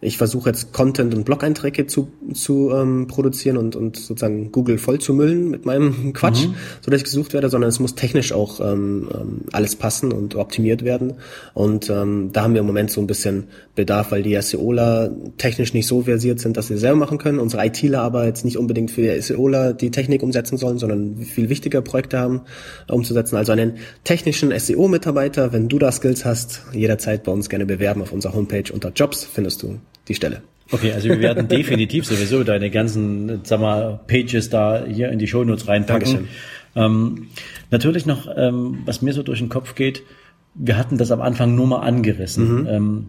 ich 0.03 0.19
versuche 0.19 0.51
jetzt 0.51 0.75
Content 0.75 1.15
und 1.15 1.25
Blog-Einträge 1.25 1.87
zu, 1.87 2.09
zu 2.35 2.71
ähm, 2.71 3.07
produzieren 3.07 3.57
und, 3.57 3.77
und 3.77 3.97
sozusagen 3.97 4.53
Google 4.53 4.77
voll 4.77 4.99
zu 5.01 5.15
müllen 5.15 5.49
mit 5.49 5.65
meinem 5.65 6.13
Quatsch, 6.13 6.49
mhm. 6.49 6.55
so 6.83 6.91
dass 6.91 7.01
ich 7.01 7.05
gesucht 7.05 7.33
werde, 7.33 7.49
sondern 7.49 7.71
es 7.71 7.81
muss 7.81 7.95
technisch 7.95 8.33
auch 8.33 8.61
ähm, 8.61 9.09
ähm, 9.15 9.41
alles 9.53 9.75
passen 9.75 10.13
und 10.13 10.35
optimiert 10.35 10.85
werden. 10.85 11.15
Und 11.55 11.89
ähm, 11.89 12.29
da 12.33 12.43
haben 12.43 12.53
wir 12.53 12.61
im 12.61 12.67
Moment 12.67 12.91
so 12.91 13.01
ein 13.01 13.07
bisschen 13.07 13.45
Bedarf, 13.75 14.13
weil 14.13 14.23
die 14.23 14.39
SEOler 14.41 15.11
technisch 15.39 15.73
nicht 15.73 15.87
so 15.87 16.03
versiert 16.03 16.41
sind, 16.41 16.59
dass 16.59 16.67
sie 16.67 16.77
selber 16.77 16.99
machen 16.99 17.17
können. 17.17 17.39
Unsere 17.39 17.65
ITler 17.65 18.03
aber 18.03 18.27
jetzt 18.27 18.45
nicht 18.45 18.59
unbedingt 18.59 18.91
für 18.91 19.01
die 19.01 19.21
SEOler 19.23 19.73
die 19.73 19.91
Technik 19.91 20.23
umsetzen 20.23 20.59
sollen, 20.59 20.79
sondern 20.79 21.17
viel 21.17 21.49
wichtiger 21.49 21.81
Projekte 21.81 22.19
haben 22.19 22.43
umzusetzen. 22.89 23.37
Also 23.37 23.53
einen 23.53 23.79
technischen 24.05 24.57
SEO-Mitarbeiter, 24.57 25.55
wenn 25.55 25.69
du 25.69 25.79
da 25.79 25.91
Skills 25.91 26.27
hast, 26.27 26.65
jederzeit 26.73 27.25
bei 27.25 27.33
uns 27.33 27.49
gerne 27.49 27.65
bewerben 27.65 28.03
auf 28.03 28.13
unserer 28.13 28.35
Homepage 28.35 28.71
unter 28.73 28.93
Jobs 28.95 29.25
findest 29.25 29.63
du 29.63 29.79
die 30.09 30.15
Stelle. 30.15 30.43
Okay, 30.73 30.93
also 30.93 31.09
wir 31.09 31.21
werden 31.21 31.49
definitiv 31.49 32.07
sowieso 32.07 32.43
deine 32.45 32.71
ganzen, 32.71 33.41
sag 33.45 33.61
mal, 33.61 34.01
Pages 34.07 34.51
da 34.51 34.85
hier 34.85 35.11
in 35.11 35.19
die 35.19 35.29
Shownotes 35.29 35.69
reinpacken. 35.69 36.29
Ähm, 36.75 37.29
natürlich 37.71 38.07
noch, 38.07 38.29
ähm, 38.37 38.83
was 38.85 39.03
mir 39.03 39.13
so 39.13 39.23
durch 39.23 39.39
den 39.39 39.49
Kopf 39.49 39.75
geht, 39.75 40.03
wir 40.55 40.77
hatten 40.77 40.99
das 40.99 41.11
am 41.11 41.21
Anfang 41.21 41.55
nur 41.55 41.67
mal 41.67 41.81
angerissen. 41.81 42.63
Mhm. 42.63 42.67
Ähm, 42.67 43.07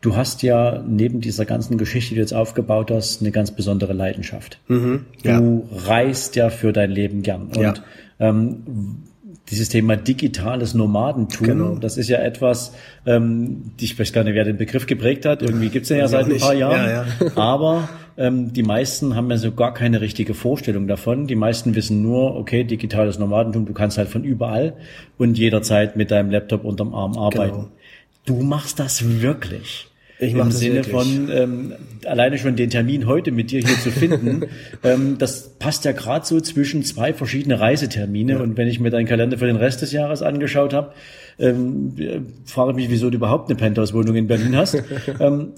du 0.00 0.16
hast 0.16 0.42
ja 0.42 0.82
neben 0.86 1.20
dieser 1.20 1.44
ganzen 1.44 1.78
Geschichte, 1.78 2.10
die 2.10 2.14
du 2.16 2.20
jetzt 2.20 2.34
aufgebaut 2.34 2.90
hast, 2.90 3.20
eine 3.20 3.30
ganz 3.30 3.54
besondere 3.54 3.92
Leidenschaft. 3.92 4.60
Mhm, 4.68 5.06
ja. 5.22 5.40
Du 5.40 5.68
reist 5.72 6.36
ja 6.36 6.50
für 6.50 6.72
dein 6.72 6.90
Leben 6.90 7.22
gern. 7.22 7.48
Und 7.48 7.62
ja. 7.62 7.74
ähm, 8.18 9.02
dieses 9.50 9.68
Thema 9.68 9.96
digitales 9.96 10.74
Nomadentum, 10.74 11.46
genau. 11.46 11.74
das 11.74 11.96
ist 11.96 12.08
ja 12.08 12.18
etwas, 12.18 12.72
ähm, 13.06 13.72
ich 13.80 13.98
weiß 13.98 14.12
gar 14.12 14.24
nicht, 14.24 14.34
wer 14.34 14.44
den 14.44 14.56
Begriff 14.56 14.86
geprägt 14.86 15.26
hat, 15.26 15.42
irgendwie 15.42 15.68
gibt's 15.68 15.88
den 15.88 15.98
ja 15.98 16.08
seit 16.08 16.26
ein 16.26 16.38
paar 16.38 16.54
Jahren, 16.54 16.88
ja, 16.88 17.04
ja. 17.04 17.06
aber 17.36 17.88
ähm, 18.16 18.52
die 18.52 18.62
meisten 18.62 19.16
haben 19.16 19.30
ja 19.30 19.38
so 19.38 19.52
gar 19.52 19.74
keine 19.74 20.00
richtige 20.00 20.34
Vorstellung 20.34 20.86
davon. 20.86 21.26
Die 21.26 21.36
meisten 21.36 21.74
wissen 21.74 22.02
nur, 22.02 22.36
okay, 22.36 22.64
digitales 22.64 23.18
Nomadentum, 23.18 23.66
du 23.66 23.72
kannst 23.72 23.98
halt 23.98 24.08
von 24.08 24.24
überall 24.24 24.74
und 25.18 25.38
jederzeit 25.38 25.96
mit 25.96 26.10
deinem 26.10 26.30
Laptop 26.30 26.64
unterm 26.64 26.94
Arm 26.94 27.16
arbeiten. 27.16 27.54
Genau. 27.54 27.68
Du 28.26 28.42
machst 28.42 28.78
das 28.78 29.22
wirklich. 29.22 29.89
Ich 30.22 30.34
Im 30.34 30.50
Sinne 30.50 30.86
wirklich. 30.86 30.94
von 30.94 31.30
ähm, 31.32 31.72
alleine 32.04 32.36
schon 32.36 32.54
den 32.54 32.68
Termin 32.68 33.06
heute 33.06 33.32
mit 33.32 33.50
dir 33.50 33.60
hier 33.60 33.78
zu 33.78 33.90
finden, 33.90 34.42
ähm, 34.84 35.16
das 35.16 35.54
passt 35.58 35.86
ja 35.86 35.92
gerade 35.92 36.26
so 36.26 36.38
zwischen 36.40 36.82
zwei 36.82 37.14
verschiedene 37.14 37.58
Reisetermine. 37.58 38.34
Ja. 38.34 38.40
Und 38.40 38.58
wenn 38.58 38.68
ich 38.68 38.80
mir 38.80 38.90
deinen 38.90 39.06
Kalender 39.06 39.38
für 39.38 39.46
den 39.46 39.56
Rest 39.56 39.80
des 39.80 39.92
Jahres 39.92 40.20
angeschaut 40.20 40.74
habe, 40.74 40.92
ähm, 41.38 41.94
frage 42.44 42.72
ich 42.72 42.76
mich, 42.76 42.90
wieso 42.90 43.08
du 43.08 43.16
überhaupt 43.16 43.48
eine 43.48 43.58
Penthouse-Wohnung 43.58 44.14
in 44.14 44.26
Berlin 44.26 44.56
hast. 44.56 44.74
ähm, 45.20 45.52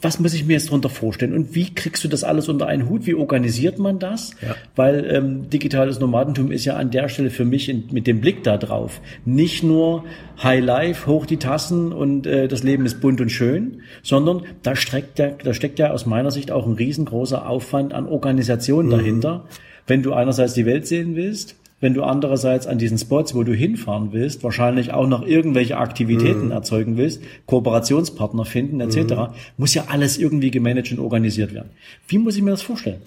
was 0.00 0.20
muss 0.20 0.34
ich 0.34 0.44
mir 0.46 0.54
jetzt 0.54 0.68
darunter 0.68 0.88
vorstellen 0.88 1.32
und 1.32 1.54
wie 1.54 1.74
kriegst 1.74 2.04
du 2.04 2.08
das 2.08 2.24
alles 2.24 2.48
unter 2.48 2.66
einen 2.66 2.88
Hut? 2.88 3.06
Wie 3.06 3.14
organisiert 3.14 3.78
man 3.78 3.98
das? 3.98 4.32
Ja. 4.40 4.54
Weil 4.76 5.06
ähm, 5.10 5.50
digitales 5.50 6.00
Nomadentum 6.00 6.50
ist 6.50 6.64
ja 6.64 6.76
an 6.76 6.90
der 6.90 7.08
Stelle 7.08 7.30
für 7.30 7.44
mich 7.44 7.68
in, 7.68 7.84
mit 7.90 8.06
dem 8.06 8.20
Blick 8.20 8.42
da 8.44 8.56
drauf 8.56 9.00
nicht 9.24 9.62
nur 9.62 10.04
High 10.42 10.64
Life, 10.64 11.06
hoch 11.06 11.26
die 11.26 11.36
Tassen 11.36 11.92
und 11.92 12.26
äh, 12.26 12.48
das 12.48 12.62
Leben 12.62 12.86
ist 12.86 13.00
bunt 13.00 13.20
und 13.20 13.30
schön, 13.30 13.82
sondern 14.02 14.42
da 14.62 14.76
steckt 14.76 15.18
ja, 15.18 15.30
da 15.30 15.54
steckt 15.54 15.78
ja 15.78 15.90
aus 15.90 16.06
meiner 16.06 16.30
Sicht 16.30 16.50
auch 16.50 16.66
ein 16.66 16.74
riesengroßer 16.74 17.48
Aufwand 17.48 17.94
an 17.94 18.06
Organisation 18.06 18.86
mhm. 18.86 18.90
dahinter. 18.90 19.44
Wenn 19.86 20.02
du 20.02 20.12
einerseits 20.12 20.54
die 20.54 20.66
Welt 20.66 20.86
sehen 20.86 21.16
willst, 21.16 21.56
wenn 21.80 21.94
du 21.94 22.02
andererseits 22.02 22.66
an 22.66 22.78
diesen 22.78 22.98
Spots, 22.98 23.34
wo 23.34 23.44
du 23.44 23.54
hinfahren 23.54 24.12
willst, 24.12 24.42
wahrscheinlich 24.42 24.92
auch 24.92 25.06
noch 25.06 25.24
irgendwelche 25.24 25.76
Aktivitäten 25.78 26.46
mhm. 26.46 26.50
erzeugen 26.52 26.96
willst, 26.96 27.22
Kooperationspartner 27.46 28.44
finden 28.44 28.80
etc., 28.80 28.96
mhm. 28.96 29.28
muss 29.56 29.74
ja 29.74 29.84
alles 29.88 30.18
irgendwie 30.18 30.50
gemanagt 30.50 30.90
und 30.90 30.98
organisiert 30.98 31.54
werden. 31.54 31.70
Wie 32.08 32.18
muss 32.18 32.36
ich 32.36 32.42
mir 32.42 32.50
das 32.50 32.62
vorstellen? 32.62 33.00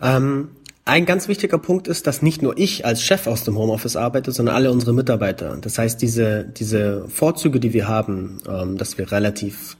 Ähm, 0.00 0.48
Ein 0.84 1.04
ganz 1.04 1.28
wichtiger 1.28 1.58
Punkt 1.58 1.86
ist, 1.86 2.06
dass 2.06 2.22
nicht 2.22 2.40
nur 2.40 2.56
ich 2.56 2.86
als 2.86 3.02
Chef 3.02 3.26
aus 3.26 3.44
dem 3.44 3.58
Homeoffice 3.58 3.96
arbeite, 3.96 4.32
sondern 4.32 4.54
alle 4.54 4.72
unsere 4.72 4.94
Mitarbeiter. 4.94 5.58
Das 5.60 5.76
heißt, 5.76 6.00
diese, 6.00 6.44
diese 6.44 7.06
Vorzüge, 7.08 7.60
die 7.60 7.74
wir 7.74 7.88
haben, 7.88 8.38
ähm, 8.48 8.78
dass 8.78 8.96
wir 8.96 9.12
relativ 9.12 9.76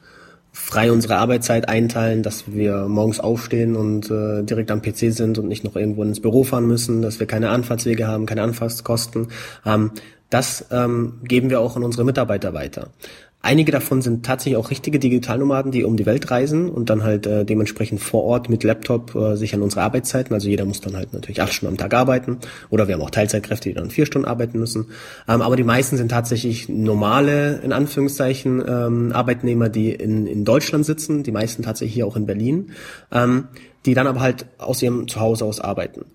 frei 0.58 0.92
unsere 0.92 1.16
Arbeitszeit 1.16 1.68
einteilen, 1.68 2.22
dass 2.22 2.52
wir 2.52 2.88
morgens 2.88 3.20
aufstehen 3.20 3.76
und 3.76 4.10
äh, 4.10 4.42
direkt 4.42 4.70
am 4.70 4.82
PC 4.82 5.12
sind 5.12 5.38
und 5.38 5.48
nicht 5.48 5.64
noch 5.64 5.76
irgendwo 5.76 6.02
ins 6.02 6.20
Büro 6.20 6.44
fahren 6.44 6.66
müssen, 6.66 7.00
dass 7.00 7.20
wir 7.20 7.26
keine 7.26 7.50
Anfahrtswege 7.50 8.06
haben, 8.06 8.26
keine 8.26 8.42
Anfahrtskosten. 8.42 9.28
Ähm, 9.64 9.92
das 10.30 10.66
ähm, 10.70 11.20
geben 11.22 11.48
wir 11.48 11.60
auch 11.60 11.76
an 11.76 11.84
unsere 11.84 12.04
Mitarbeiter 12.04 12.52
weiter. 12.52 12.90
Einige 13.40 13.70
davon 13.70 14.02
sind 14.02 14.26
tatsächlich 14.26 14.56
auch 14.56 14.70
richtige 14.70 14.98
Digitalnomaden, 14.98 15.70
die 15.70 15.84
um 15.84 15.96
die 15.96 16.06
Welt 16.06 16.28
reisen 16.28 16.68
und 16.68 16.90
dann 16.90 17.04
halt 17.04 17.24
äh, 17.24 17.44
dementsprechend 17.44 18.00
vor 18.00 18.24
Ort 18.24 18.50
mit 18.50 18.64
Laptop 18.64 19.14
äh, 19.14 19.36
sich 19.36 19.54
an 19.54 19.62
unsere 19.62 19.82
Arbeitszeiten, 19.82 20.34
also 20.34 20.48
jeder 20.48 20.64
muss 20.64 20.80
dann 20.80 20.96
halt 20.96 21.12
natürlich 21.12 21.40
acht 21.40 21.52
Stunden 21.52 21.74
am 21.74 21.78
Tag 21.78 21.94
arbeiten 21.94 22.38
oder 22.68 22.88
wir 22.88 22.96
haben 22.96 23.02
auch 23.02 23.10
Teilzeitkräfte, 23.10 23.68
die 23.68 23.76
dann 23.76 23.90
vier 23.90 24.06
Stunden 24.06 24.26
arbeiten 24.26 24.58
müssen. 24.58 24.86
Ähm, 25.28 25.40
aber 25.40 25.54
die 25.54 25.62
meisten 25.62 25.96
sind 25.96 26.10
tatsächlich 26.10 26.68
normale, 26.68 27.60
in 27.62 27.72
Anführungszeichen, 27.72 28.60
ähm, 28.66 29.12
Arbeitnehmer, 29.12 29.68
die 29.68 29.92
in, 29.92 30.26
in 30.26 30.44
Deutschland 30.44 30.84
sitzen, 30.84 31.22
die 31.22 31.32
meisten 31.32 31.62
tatsächlich 31.62 31.94
hier 31.94 32.08
auch 32.08 32.16
in 32.16 32.26
Berlin, 32.26 32.72
ähm, 33.12 33.46
die 33.86 33.94
dann 33.94 34.08
aber 34.08 34.20
halt 34.20 34.46
aus 34.58 34.82
ihrem 34.82 35.06
Zuhause 35.06 35.44
aus 35.44 35.60
arbeiten. 35.60 36.06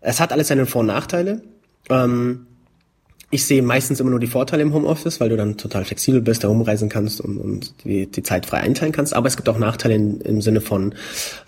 Es 0.00 0.20
hat 0.20 0.32
alles 0.32 0.48
seine 0.48 0.64
Vor- 0.64 0.80
und 0.80 0.86
Nachteile. 0.86 1.42
Ähm, 1.90 2.46
ich 3.34 3.46
sehe 3.46 3.62
meistens 3.62 3.98
immer 3.98 4.10
nur 4.10 4.20
die 4.20 4.26
Vorteile 4.26 4.62
im 4.62 4.74
Homeoffice, 4.74 5.18
weil 5.18 5.30
du 5.30 5.38
dann 5.38 5.56
total 5.56 5.86
flexibel 5.86 6.20
bist, 6.20 6.42
herumreisen 6.42 6.90
kannst 6.90 7.18
und, 7.18 7.38
und 7.38 7.72
die, 7.82 8.06
die 8.06 8.22
Zeit 8.22 8.44
frei 8.44 8.58
einteilen 8.58 8.92
kannst. 8.92 9.14
Aber 9.14 9.26
es 9.26 9.36
gibt 9.36 9.48
auch 9.48 9.58
Nachteile 9.58 9.94
in, 9.94 10.20
im 10.20 10.42
Sinne 10.42 10.60
von, 10.60 10.94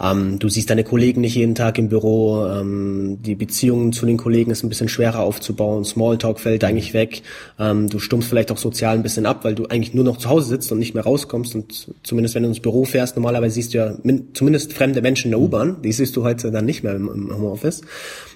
ähm, 0.02 0.38
du 0.38 0.48
siehst 0.48 0.70
deine 0.70 0.82
Kollegen 0.82 1.20
nicht 1.20 1.34
jeden 1.34 1.54
Tag 1.54 1.76
im 1.76 1.90
Büro, 1.90 2.46
ähm, 2.46 3.18
die 3.20 3.34
Beziehungen 3.34 3.92
zu 3.92 4.06
den 4.06 4.16
Kollegen 4.16 4.50
ist 4.50 4.62
ein 4.62 4.70
bisschen 4.70 4.88
schwerer 4.88 5.20
aufzubauen, 5.20 5.84
Smalltalk 5.84 6.40
fällt 6.40 6.64
eigentlich 6.64 6.94
weg, 6.94 7.20
ähm, 7.58 7.90
du 7.90 7.98
stumpfst 7.98 8.30
vielleicht 8.30 8.50
auch 8.50 8.56
sozial 8.56 8.94
ein 8.94 9.02
bisschen 9.02 9.26
ab, 9.26 9.44
weil 9.44 9.54
du 9.54 9.66
eigentlich 9.66 9.92
nur 9.92 10.04
noch 10.04 10.16
zu 10.16 10.30
Hause 10.30 10.48
sitzt 10.48 10.72
und 10.72 10.78
nicht 10.78 10.94
mehr 10.94 11.04
rauskommst 11.04 11.54
und 11.54 11.92
zumindest 12.02 12.34
wenn 12.34 12.44
du 12.44 12.48
ins 12.48 12.60
Büro 12.60 12.86
fährst, 12.86 13.16
normalerweise 13.16 13.56
siehst 13.56 13.74
du 13.74 13.78
ja 13.78 13.94
min, 14.02 14.28
zumindest 14.32 14.72
fremde 14.72 15.02
Menschen 15.02 15.26
in 15.26 15.32
der 15.32 15.40
U-Bahn, 15.40 15.82
die 15.82 15.92
siehst 15.92 16.16
du 16.16 16.24
heute 16.24 16.50
dann 16.50 16.64
nicht 16.64 16.82
mehr 16.82 16.94
im, 16.94 17.10
im 17.10 17.36
Homeoffice. 17.36 17.82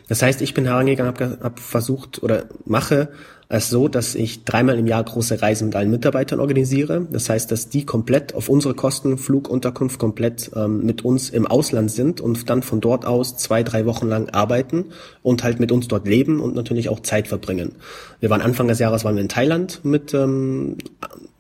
Das 0.09 0.23
heißt, 0.23 0.43
ich 0.43 0.55
bin 0.55 0.65
herangegangen, 0.65 1.13
habe 1.13 1.39
hab 1.43 1.61
versucht 1.61 2.23
oder 2.23 2.45
mache 2.65 3.09
es 3.51 3.71
so, 3.71 3.89
dass 3.89 4.15
ich 4.15 4.45
dreimal 4.45 4.79
im 4.79 4.87
Jahr 4.87 5.03
große 5.03 5.41
Reisen 5.41 5.69
mit 5.69 5.77
allen 5.77 5.91
Mitarbeitern 5.91 6.39
organisiere. 6.39 7.07
Das 7.11 7.31
heißt, 7.31 7.51
dass 7.51 7.71
die 7.71 7.87
komplett 7.87 8.35
auf 8.35 8.51
unsere 8.51 8.75
Kosten, 8.75 9.17
Flugunterkunft 9.17 9.99
komplett 9.99 10.51
ähm, 10.55 10.85
mit 10.85 11.03
uns 11.03 11.31
im 11.31 11.47
Ausland 11.47 11.91
sind 11.91 12.21
und 12.21 12.51
dann 12.51 12.63
von 12.63 12.81
dort 12.81 13.07
aus 13.07 13.39
zwei, 13.39 13.63
drei 13.63 13.87
Wochen 13.87 14.07
lang 14.07 14.29
arbeiten 14.31 14.87
und 15.23 15.45
halt 15.45 15.61
mit 15.61 15.73
uns 15.73 15.89
dort 15.89 16.07
leben 16.07 16.41
und 16.41 16.55
natürlich 16.55 16.91
auch 16.91 17.01
Zeit 17.01 17.27
verbringen. 17.27 17.77
Wir 18.21 18.29
waren 18.29 18.43
Anfang 18.43 18.69
des 18.69 18.81
Jahres 18.81 19.05
waren 19.05 19.15
wir 19.15 19.23
in 19.23 19.31
Thailand 19.31 19.83
mit 19.83 20.13
ähm, 20.13 20.77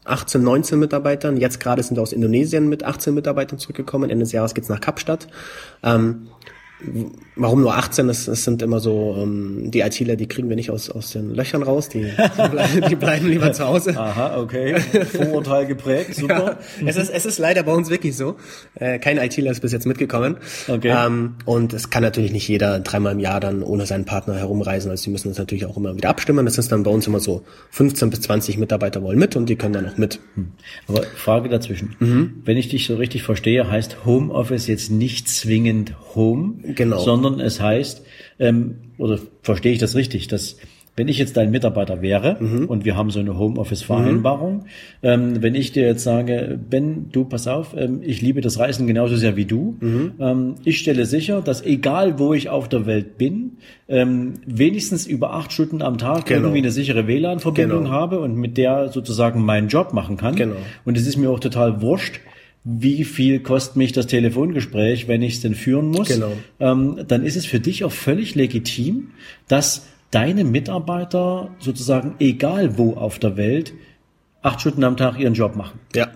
18, 0.05 0.43
19 0.43 0.79
Mitarbeitern. 0.79 1.37
Jetzt 1.37 1.61
gerade 1.61 1.83
sind 1.83 1.99
wir 1.99 2.03
aus 2.03 2.15
Indonesien 2.15 2.71
mit 2.71 2.85
18 2.85 3.13
Mitarbeitern 3.13 3.59
zurückgekommen. 3.59 4.09
Ende 4.09 4.25
des 4.25 4.33
Jahres 4.33 4.55
geht's 4.55 4.71
nach 4.71 4.81
Kapstadt. 4.81 5.29
Ähm, 5.83 6.29
Warum 7.35 7.63
nur 7.63 7.75
18? 7.75 8.07
Das, 8.07 8.27
das 8.27 8.45
sind 8.45 8.63
immer 8.63 8.79
so, 8.79 9.17
ähm, 9.19 9.71
die 9.71 9.81
ITler, 9.81 10.15
die 10.15 10.29
kriegen 10.29 10.49
wir 10.49 10.55
nicht 10.55 10.71
aus, 10.71 10.91
aus 10.91 11.11
den 11.11 11.35
Löchern 11.35 11.65
raus, 11.65 11.89
die, 11.89 12.05
die, 12.05 12.49
bleiben, 12.49 12.83
die 12.89 12.97
bleiben 12.97 13.29
lieber 13.29 13.53
zu 13.53 13.67
Hause. 13.67 13.97
Aha, 13.97 14.41
okay. 14.41 14.79
Vorurteil 14.81 15.67
geprägt, 15.67 16.15
super. 16.17 16.59
Ja, 16.81 16.87
es, 16.87 16.97
ist, 16.97 17.11
es 17.11 17.27
ist 17.27 17.39
leider 17.39 17.65
bei 17.65 17.73
uns 17.73 17.91
wirklich 17.91 18.17
so. 18.17 18.37
Äh, 18.75 19.01
kein 19.01 19.19
ITler 19.19 19.51
ist 19.51 19.61
bis 19.61 19.73
jetzt 19.73 19.87
mitgekommen. 19.87 20.37
Okay. 20.69 20.95
Ähm, 20.97 21.35
und 21.45 21.73
es 21.73 21.91
kann 21.91 22.03
natürlich 22.03 22.31
nicht 22.31 22.47
jeder 22.47 22.79
dreimal 22.79 23.13
im 23.13 23.21
Jahr 23.21 23.41
dann 23.41 23.63
ohne 23.65 23.85
seinen 23.85 24.05
Partner 24.05 24.37
herumreisen. 24.37 24.91
Also 24.91 25.05
die 25.05 25.11
müssen 25.11 25.29
das 25.29 25.39
natürlich 25.39 25.67
auch 25.67 25.77
immer 25.77 25.97
wieder 25.97 26.11
abstimmen. 26.11 26.45
Das 26.45 26.59
ist 26.59 26.71
dann 26.71 26.85
bei 26.85 26.91
uns 26.93 27.09
immer 27.09 27.21
so, 27.21 27.43
15 27.71 28.11
bis 28.11 28.21
20 28.23 28.57
Mitarbeiter 28.59 29.03
wollen 29.03 29.19
mit 29.19 29.35
und 29.35 29.49
die 29.49 29.57
können 29.57 29.75
dann 29.75 29.87
auch 29.87 29.97
mit. 29.97 30.21
Hm. 30.35 30.53
Aber 30.87 31.03
Frage 31.03 31.49
dazwischen. 31.49 31.97
Mhm. 31.99 32.43
Wenn 32.45 32.57
ich 32.57 32.69
dich 32.69 32.87
so 32.87 32.97
richtig 32.97 33.25
verstehe, 33.25 33.69
heißt 33.69 34.05
Homeoffice 34.05 34.69
jetzt 34.69 34.91
nicht 34.91 35.29
zwingend 35.29 35.95
Home, 36.15 36.68
Genau. 36.75 36.99
Sondern 36.99 37.41
es 37.41 37.61
heißt, 37.61 38.05
ähm, 38.39 38.77
oder 38.99 39.19
verstehe 39.43 39.73
ich 39.73 39.79
das 39.79 39.95
richtig, 39.95 40.29
dass 40.29 40.57
wenn 40.99 41.07
ich 41.07 41.19
jetzt 41.19 41.37
dein 41.37 41.53
Mitarbeiter 41.53 42.03
wäre 42.03 42.37
mhm. 42.41 42.65
und 42.67 42.85
wir 42.85 42.97
haben 42.97 43.11
so 43.11 43.21
eine 43.21 43.39
Homeoffice-Vereinbarung, 43.39 44.57
mhm. 44.57 44.63
ähm, 45.03 45.43
wenn 45.43 45.55
ich 45.55 45.71
dir 45.71 45.87
jetzt 45.87 46.03
sage, 46.03 46.59
Ben, 46.69 47.11
du 47.13 47.25
pass 47.25 47.47
auf, 47.47 47.75
ähm, 47.77 48.01
ich 48.03 48.21
liebe 48.21 48.41
das 48.41 48.59
Reisen 48.59 48.89
genauso 48.89 49.15
sehr 49.15 49.37
wie 49.37 49.45
du. 49.45 49.77
Mhm. 49.79 50.13
Ähm, 50.19 50.55
ich 50.65 50.79
stelle 50.79 51.07
sicher, 51.07 51.41
dass 51.41 51.65
egal 51.65 52.19
wo 52.19 52.35
ich 52.35 52.49
auf 52.49 52.69
der 52.69 52.85
Welt 52.87 53.17
bin, 53.17 53.59
ähm, 53.87 54.35
wenigstens 54.45 55.07
über 55.07 55.35
acht 55.35 55.53
Stunden 55.53 55.83
am 55.83 55.99
Tag 55.99 56.27
genau. 56.27 56.41
irgendwie 56.41 56.59
eine 56.59 56.73
sichere 56.73 57.07
WLAN-Verbindung 57.07 57.85
genau. 57.85 57.95
habe 57.95 58.19
und 58.19 58.35
mit 58.35 58.59
der 58.59 58.89
sozusagen 58.89 59.45
meinen 59.45 59.69
Job 59.69 59.93
machen 59.93 60.17
kann. 60.17 60.35
Genau. 60.35 60.57
Und 60.85 60.99
es 60.99 61.07
ist 61.07 61.17
mir 61.17 61.31
auch 61.31 61.41
total 61.41 61.81
wurscht, 61.81 62.21
wie 62.71 63.05
viel 63.05 63.41
kostet 63.41 63.77
mich 63.77 63.93
das 63.93 64.07
Telefongespräch, 64.07 65.09
wenn 65.09 65.23
ich 65.23 65.37
es 65.37 65.41
denn 65.41 65.55
führen 65.55 65.89
muss, 65.89 66.09
genau. 66.09 66.33
ähm, 66.61 67.03
dann 67.09 67.25
ist 67.25 67.37
es 67.37 67.47
für 67.47 67.61
dich 67.61 67.83
auch 67.83 67.93
völlig 67.93 68.35
legitim, 68.35 69.13
dass 69.47 69.87
deine 70.11 70.45
Mitarbeiter 70.45 71.51
sozusagen, 71.61 72.17
egal 72.19 72.77
wo 72.77 72.95
auf 72.95 73.19
der 73.19 73.39
Welt, 73.39 73.73
acht 74.43 74.61
Stunden 74.61 74.85
am 74.85 74.99
Tag 74.99 75.19
ihren 75.19 75.33
Job 75.33 75.57
machen. 75.57 75.81
Ja. 75.95 76.09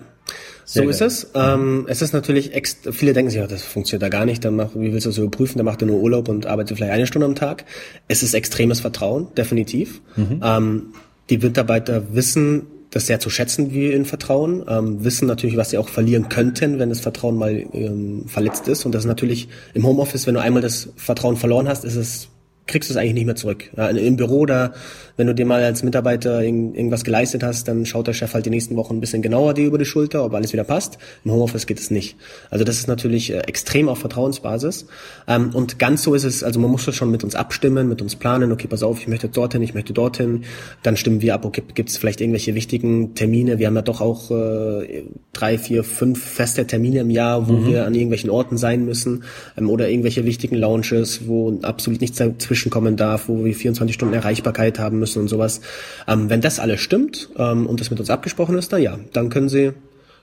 Sehr 0.64 0.82
so 0.82 0.82
geil. 0.82 0.90
ist 0.90 1.00
es. 1.00 1.30
Ähm, 1.34 1.86
es 1.88 2.02
ist 2.02 2.12
natürlich, 2.12 2.52
viele 2.92 3.14
denken 3.14 3.30
sich, 3.30 3.40
ja, 3.40 3.46
das 3.46 3.62
funktioniert 3.62 4.02
da 4.02 4.08
gar 4.10 4.26
nicht, 4.26 4.44
dann 4.44 4.56
mach, 4.56 4.74
wie 4.74 4.92
willst 4.92 5.06
du 5.06 5.10
das 5.10 5.18
überprüfen, 5.18 5.56
dann 5.58 5.64
macht 5.64 5.82
er 5.82 5.86
nur 5.86 6.00
Urlaub 6.00 6.28
und 6.28 6.44
arbeitet 6.44 6.76
vielleicht 6.76 6.92
eine 6.92 7.06
Stunde 7.06 7.26
am 7.26 7.34
Tag. 7.34 7.64
Es 8.08 8.22
ist 8.22 8.34
extremes 8.34 8.80
Vertrauen, 8.80 9.28
definitiv. 9.36 10.02
Mhm. 10.16 10.40
Ähm, 10.42 10.82
die 11.30 11.38
Mitarbeiter 11.38 12.14
wissen, 12.14 12.66
das 12.92 13.06
sehr 13.06 13.18
zu 13.18 13.30
schätzen, 13.30 13.72
wie 13.72 13.92
ihnen 13.92 14.04
vertrauen, 14.04 14.64
ähm, 14.68 15.02
wissen 15.02 15.26
natürlich, 15.26 15.56
was 15.56 15.70
sie 15.70 15.78
auch 15.78 15.88
verlieren 15.88 16.28
könnten, 16.28 16.78
wenn 16.78 16.90
das 16.90 17.00
Vertrauen 17.00 17.36
mal 17.36 17.64
ähm, 17.72 18.26
verletzt 18.28 18.68
ist. 18.68 18.84
Und 18.84 18.92
das 18.92 19.02
ist 19.02 19.08
natürlich 19.08 19.48
im 19.74 19.84
Homeoffice, 19.84 20.26
wenn 20.26 20.34
du 20.34 20.40
einmal 20.40 20.62
das 20.62 20.90
Vertrauen 20.96 21.36
verloren 21.36 21.68
hast, 21.68 21.84
ist 21.84 21.96
es 21.96 22.28
kriegst 22.66 22.88
du 22.88 22.94
es 22.94 22.96
eigentlich 22.96 23.14
nicht 23.14 23.26
mehr 23.26 23.36
zurück. 23.36 23.70
Ja, 23.76 23.88
Im 23.88 24.16
Büro, 24.16 24.46
da, 24.46 24.72
wenn 25.16 25.26
du 25.26 25.34
dir 25.34 25.46
mal 25.46 25.62
als 25.62 25.82
Mitarbeiter 25.82 26.42
irgendwas 26.42 27.04
geleistet 27.04 27.42
hast, 27.42 27.68
dann 27.68 27.86
schaut 27.86 28.06
der 28.06 28.12
Chef 28.12 28.34
halt 28.34 28.46
die 28.46 28.50
nächsten 28.50 28.76
Wochen 28.76 28.96
ein 28.96 29.00
bisschen 29.00 29.22
genauer 29.22 29.54
dir 29.54 29.66
über 29.66 29.78
die 29.78 29.84
Schulter, 29.84 30.24
ob 30.24 30.34
alles 30.34 30.52
wieder 30.52 30.64
passt. 30.64 30.98
Im 31.24 31.32
Homeoffice 31.32 31.66
geht 31.66 31.78
es 31.78 31.90
nicht. 31.90 32.16
Also 32.50 32.64
das 32.64 32.76
ist 32.76 32.88
natürlich 32.88 33.32
äh, 33.32 33.38
extrem 33.40 33.88
auf 33.88 33.98
Vertrauensbasis. 33.98 34.86
Ähm, 35.28 35.50
und 35.54 35.78
ganz 35.78 36.02
so 36.02 36.14
ist 36.14 36.24
es, 36.24 36.42
also 36.42 36.60
man 36.60 36.70
muss 36.70 36.84
das 36.84 36.94
schon 36.94 37.10
mit 37.10 37.24
uns 37.24 37.34
abstimmen, 37.34 37.88
mit 37.88 38.02
uns 38.02 38.16
planen, 38.16 38.52
okay, 38.52 38.68
pass 38.68 38.82
auf, 38.82 39.00
ich 39.00 39.08
möchte 39.08 39.28
dorthin, 39.28 39.62
ich 39.62 39.74
möchte 39.74 39.92
dorthin. 39.92 40.44
Dann 40.82 40.96
stimmen 40.96 41.20
wir 41.20 41.34
ab, 41.34 41.44
okay, 41.44 41.62
gibt 41.74 41.90
es 41.90 41.96
vielleicht 41.96 42.20
irgendwelche 42.20 42.54
wichtigen 42.54 43.14
Termine. 43.14 43.58
Wir 43.58 43.66
haben 43.66 43.76
ja 43.76 43.82
doch 43.82 44.00
auch 44.00 44.30
äh, 44.30 45.04
drei, 45.32 45.58
vier, 45.58 45.84
fünf 45.84 46.22
feste 46.22 46.66
Termine 46.66 47.00
im 47.00 47.10
Jahr, 47.10 47.48
wo 47.48 47.52
mhm. 47.52 47.66
wir 47.66 47.86
an 47.86 47.94
irgendwelchen 47.94 48.30
Orten 48.30 48.56
sein 48.56 48.84
müssen 48.84 49.24
ähm, 49.58 49.68
oder 49.68 49.88
irgendwelche 49.88 50.24
wichtigen 50.24 50.56
Launches, 50.56 51.26
wo 51.26 51.58
absolut 51.62 52.00
nichts 52.00 52.18
dazwischen 52.18 52.70
kommen 52.70 52.96
darf, 52.96 53.28
wo 53.28 53.44
wir 53.44 53.54
24 53.54 53.94
Stunden 53.94 54.14
Erreichbarkeit 54.14 54.78
haben 54.78 55.01
müssen 55.02 55.20
und 55.20 55.28
sowas. 55.28 55.60
Ähm, 56.06 56.30
wenn 56.30 56.40
das 56.40 56.58
alles 56.58 56.80
stimmt 56.80 57.28
ähm, 57.36 57.66
und 57.66 57.80
das 57.80 57.90
mit 57.90 58.00
uns 58.00 58.08
abgesprochen 58.08 58.56
ist, 58.56 58.72
dann 58.72 58.82
ja, 58.82 58.98
dann 59.12 59.28
können 59.28 59.48
Sie 59.48 59.72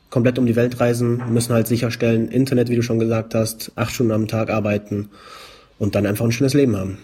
komplett 0.09 0.39
um 0.39 0.45
die 0.45 0.55
Welt 0.55 0.79
reisen, 0.79 1.21
müssen 1.29 1.53
halt 1.53 1.67
sicherstellen, 1.67 2.29
Internet, 2.29 2.69
wie 2.69 2.75
du 2.75 2.81
schon 2.81 2.99
gesagt 2.99 3.35
hast, 3.35 3.71
acht 3.75 3.93
Stunden 3.93 4.11
am 4.11 4.27
Tag 4.27 4.49
arbeiten 4.49 5.09
und 5.77 5.95
dann 5.95 6.05
einfach 6.05 6.25
ein 6.25 6.31
schönes 6.31 6.53
Leben 6.53 6.75
haben. 6.75 6.97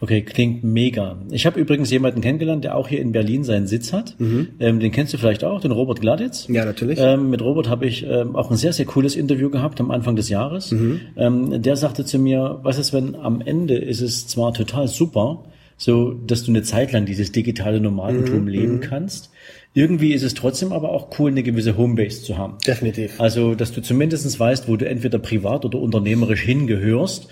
Okay, 0.00 0.22
klingt 0.22 0.64
mega. 0.64 1.16
Ich 1.30 1.46
habe 1.46 1.58
übrigens 1.58 1.90
jemanden 1.90 2.20
kennengelernt, 2.20 2.64
der 2.64 2.76
auch 2.76 2.88
hier 2.88 3.00
in 3.00 3.12
Berlin 3.12 3.44
seinen 3.44 3.66
Sitz 3.66 3.92
hat. 3.92 4.16
Mhm. 4.18 4.48
Ähm, 4.58 4.80
den 4.80 4.90
kennst 4.90 5.14
du 5.14 5.18
vielleicht 5.18 5.44
auch, 5.44 5.60
den 5.60 5.70
Robert 5.70 6.00
Gladitz. 6.00 6.46
Ja, 6.48 6.64
natürlich. 6.64 6.98
Ähm, 7.00 7.30
mit 7.30 7.40
Robert 7.40 7.68
habe 7.68 7.86
ich 7.86 8.04
ähm, 8.04 8.34
auch 8.34 8.50
ein 8.50 8.56
sehr, 8.56 8.72
sehr 8.72 8.86
cooles 8.86 9.14
Interview 9.14 9.50
gehabt 9.50 9.80
am 9.80 9.90
Anfang 9.90 10.16
des 10.16 10.28
Jahres. 10.28 10.72
Mhm. 10.72 11.00
Ähm, 11.16 11.62
der 11.62 11.76
sagte 11.76 12.04
zu 12.04 12.18
mir, 12.18 12.58
was 12.62 12.78
ist, 12.78 12.92
wenn 12.92 13.14
am 13.14 13.40
Ende 13.40 13.76
ist 13.76 14.02
es 14.02 14.26
zwar 14.26 14.52
total 14.52 14.88
super, 14.88 15.44
so 15.76 16.12
dass 16.12 16.44
du 16.44 16.52
eine 16.52 16.62
Zeit 16.62 16.92
lang 16.92 17.06
dieses 17.06 17.32
digitale 17.32 17.80
Nomadentum 17.80 18.42
mhm. 18.42 18.48
leben 18.48 18.74
mhm. 18.76 18.80
kannst. 18.80 19.30
Irgendwie 19.74 20.12
ist 20.12 20.22
es 20.22 20.34
trotzdem 20.34 20.72
aber 20.72 20.90
auch 20.90 21.18
cool, 21.18 21.32
eine 21.32 21.42
gewisse 21.42 21.76
Homebase 21.76 22.22
zu 22.22 22.38
haben. 22.38 22.58
Definitiv. 22.64 23.20
Also, 23.20 23.56
dass 23.56 23.72
du 23.72 23.82
zumindestens 23.82 24.38
weißt, 24.38 24.68
wo 24.68 24.76
du 24.76 24.88
entweder 24.88 25.18
privat 25.18 25.64
oder 25.64 25.80
unternehmerisch 25.80 26.42
hingehörst 26.42 27.28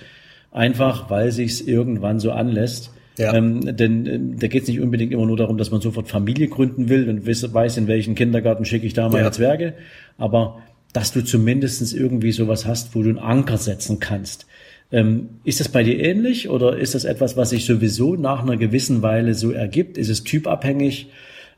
einfach 0.53 1.11
weil 1.11 1.33
sich's 1.33 1.61
irgendwann 1.61 2.21
so 2.21 2.31
anlässt. 2.31 2.93
Ja. 3.19 3.35
Ähm, 3.35 3.77
denn 3.77 4.07
äh, 4.07 4.39
da 4.39 4.47
geht 4.47 4.63
es 4.63 4.69
nicht 4.69 4.81
unbedingt 4.81 5.13
immer 5.13 5.27
nur 5.27 5.37
darum, 5.37 5.59
dass 5.59 5.71
man 5.71 5.81
sofort 5.81 6.09
Familie 6.09 6.49
gründen 6.49 6.89
will 6.89 7.09
und 7.11 7.27
weiß, 7.27 7.77
in 7.77 7.87
welchen 7.87 8.15
Kindergarten 8.15 8.65
schicke 8.65 8.87
ich 8.87 8.95
da 8.95 9.09
meine 9.09 9.25
ja. 9.25 9.33
Zwerge, 9.33 9.75
aber 10.17 10.63
dass 10.93 11.13
du 11.13 11.23
zumindestens 11.23 11.93
irgendwie 11.93 12.33
sowas 12.33 12.67
hast, 12.67 12.95
wo 12.95 13.03
du 13.03 13.11
einen 13.11 13.19
Anker 13.19 13.59
setzen 13.59 13.99
kannst. 13.99 14.47
Ähm, 14.93 15.29
ist 15.45 15.61
das 15.61 15.69
bei 15.69 15.83
dir 15.83 15.99
ähnlich 15.99 16.49
oder 16.49 16.77
ist 16.77 16.95
das 16.95 17.05
etwas, 17.05 17.37
was 17.37 17.51
sich 17.51 17.65
sowieso 17.65 18.15
nach 18.15 18.43
einer 18.43 18.57
gewissen 18.57 19.03
Weile 19.03 19.35
so 19.35 19.51
ergibt? 19.51 19.99
Ist 19.99 20.11
es 20.11 20.23
typabhängig? 20.23 21.09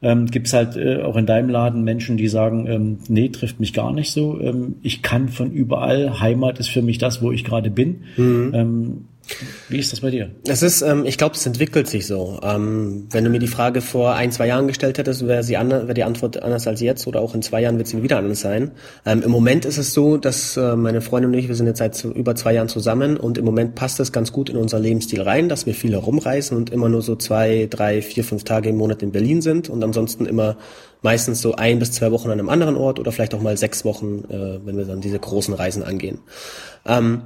ähm, 0.05 0.27
gibt 0.27 0.47
es 0.47 0.53
halt 0.53 0.77
äh, 0.77 1.01
auch 1.03 1.17
in 1.17 1.25
deinem 1.25 1.49
Laden 1.49 1.83
Menschen, 1.83 2.19
die 2.19 2.29
sagen, 2.29 2.67
ähm, 2.69 2.99
nee, 3.09 3.31
trifft 3.31 3.59
mich 3.59 3.73
gar 3.73 3.93
nicht 3.93 4.13
so. 4.13 4.39
Ähm, 4.39 4.77
ich 4.83 5.03
kann 5.03 5.31
von 5.31 5.51
überall, 5.51 6.21
Heimat 6.21 6.61
ist 6.61 6.69
für 6.69 6.83
mich 6.83 6.99
das, 6.99 7.23
wo 7.23 7.33
ich 7.33 7.43
gerade 7.43 7.71
bin. 7.71 8.03
Mhm. 8.17 9.07
Wie 9.69 9.79
ist 9.79 9.93
das 9.93 10.01
bei 10.01 10.11
dir? 10.11 10.31
Es 10.47 10.63
ist, 10.63 10.83
ähm, 10.83 11.05
ich 11.07 11.17
glaube, 11.19 11.35
es 11.35 11.47
entwickelt 11.47 11.89
sich 11.89 12.07
so. 12.07 12.41
Ähm, 12.43 13.07
wenn 13.11 13.25
du 13.25 13.31
mir 13.31 13.39
die 13.39 13.47
Frage 13.47 13.81
vor 13.81 14.15
ein, 14.15 14.33
zwei 14.33 14.47
Jahren 14.47 14.67
gestellt 14.67 14.99
hättest, 14.99 15.27
wäre 15.27 15.47
wäre 15.49 15.95
die 15.95 16.05
Antwort 16.05 16.43
anders 16.43 16.67
als 16.67 16.81
jetzt 16.81 17.07
oder 17.07 17.21
auch 17.21 17.35
in 17.35 17.43
zwei 17.43 17.61
Jahren 17.63 17.79
wird 17.79 17.89
sie 17.89 18.03
wieder 18.03 18.19
anders 18.19 18.41
sein. 18.41 18.73
Ähm, 19.07 19.23
Im 19.23 19.31
Moment 19.31 19.65
ist 19.65 19.79
es 19.79 19.95
so, 19.95 20.17
dass 20.17 20.57
äh, 20.57 20.77
meine 20.77 21.01
Freundin 21.01 21.33
und 21.33 21.39
ich, 21.39 21.49
wir 21.49 21.55
sind 21.55 21.67
jetzt 21.67 21.79
seit 21.79 22.05
über 22.05 22.35
zwei 22.35 22.53
Jahren 22.53 22.69
zusammen 22.69 23.17
und 23.17 23.39
im 23.39 23.45
Moment 23.45 23.75
passt 23.75 23.99
es 24.01 24.13
ganz 24.13 24.33
gut 24.33 24.51
in 24.51 24.57
unser 24.57 24.79
Lebensstil 24.79 25.23
rein, 25.23 25.49
dass 25.49 25.67
wir 25.67 25.75
viel 25.75 25.93
herumreisen 25.93 26.57
und 26.57 26.71
immer 26.71 26.89
nur 26.89 27.03
so 27.03 27.17
zwei, 27.17 27.67
drei, 27.71 28.03
vier, 28.03 28.25
fünf 28.25 28.45
Tage 28.45 28.69
im 28.69 28.77
Monat 28.77 29.03
in 29.03 29.13
Berlin 29.13 29.41
sind 29.41 29.71
und 29.71 29.83
ansonsten 29.83 30.27
immer 30.27 30.57
meistens 31.03 31.43
so 31.43 31.55
ein 31.55 31.79
bis 31.79 31.93
zwei 31.93 32.11
Wochen 32.13 32.29
an 32.29 32.39
einem 32.39 32.49
anderen 32.49 32.77
Ort 32.77 32.99
oder 32.99 33.13
vielleicht 33.13 33.35
auch 33.35 33.43
mal 33.43 33.57
sechs 33.57 33.85
Wochen, 33.85 34.25
äh, 34.29 34.67
wenn 34.67 34.77
wir 34.77 34.87
dann 34.87 35.01
diese 35.01 35.19
großen 35.19 35.55
Reisen 35.55 35.83
angehen. 35.83 36.19
Ähm, 36.87 37.23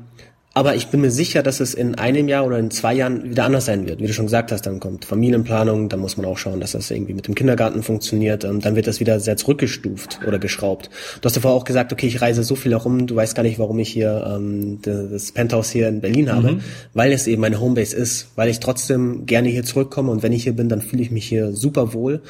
aber 0.54 0.74
ich 0.74 0.88
bin 0.88 1.02
mir 1.02 1.10
sicher, 1.10 1.42
dass 1.42 1.60
es 1.60 1.74
in 1.74 1.94
einem 1.94 2.26
Jahr 2.26 2.44
oder 2.44 2.58
in 2.58 2.70
zwei 2.70 2.94
Jahren 2.94 3.30
wieder 3.30 3.44
anders 3.44 3.66
sein 3.66 3.86
wird. 3.86 4.00
Wie 4.00 4.06
du 4.06 4.12
schon 4.12 4.26
gesagt 4.26 4.50
hast, 4.50 4.62
dann 4.66 4.80
kommt 4.80 5.04
Familienplanung, 5.04 5.88
dann 5.88 6.00
muss 6.00 6.16
man 6.16 6.26
auch 6.26 6.36
schauen, 6.36 6.58
dass 6.58 6.72
das 6.72 6.90
irgendwie 6.90 7.14
mit 7.14 7.28
dem 7.28 7.34
Kindergarten 7.34 7.82
funktioniert. 7.82 8.44
Und 8.44 8.64
dann 8.64 8.74
wird 8.74 8.86
das 8.86 8.98
wieder 8.98 9.20
sehr 9.20 9.36
zurückgestuft 9.36 10.20
oder 10.26 10.38
geschraubt. 10.38 10.90
Du 11.20 11.26
hast 11.26 11.36
davor 11.36 11.52
auch 11.52 11.64
gesagt, 11.64 11.92
okay, 11.92 12.06
ich 12.06 12.20
reise 12.20 12.42
so 12.42 12.56
viel 12.56 12.72
herum, 12.72 13.06
du 13.06 13.14
weißt 13.14 13.36
gar 13.36 13.44
nicht, 13.44 13.58
warum 13.58 13.78
ich 13.78 13.90
hier 13.90 14.34
ähm, 14.34 14.80
das 14.82 15.30
Penthouse 15.30 15.70
hier 15.70 15.88
in 15.88 16.00
Berlin 16.00 16.32
habe, 16.32 16.52
mhm. 16.52 16.60
weil 16.92 17.12
es 17.12 17.26
eben 17.26 17.42
meine 17.42 17.60
Homebase 17.60 17.96
ist, 17.96 18.28
weil 18.34 18.48
ich 18.48 18.58
trotzdem 18.58 19.26
gerne 19.26 19.48
hier 19.50 19.64
zurückkomme 19.64 20.10
und 20.10 20.22
wenn 20.22 20.32
ich 20.32 20.42
hier 20.42 20.54
bin, 20.54 20.68
dann 20.68 20.82
fühle 20.82 21.02
ich 21.02 21.10
mich 21.10 21.26
hier 21.26 21.52
super 21.52 21.92
wohl 21.92 22.22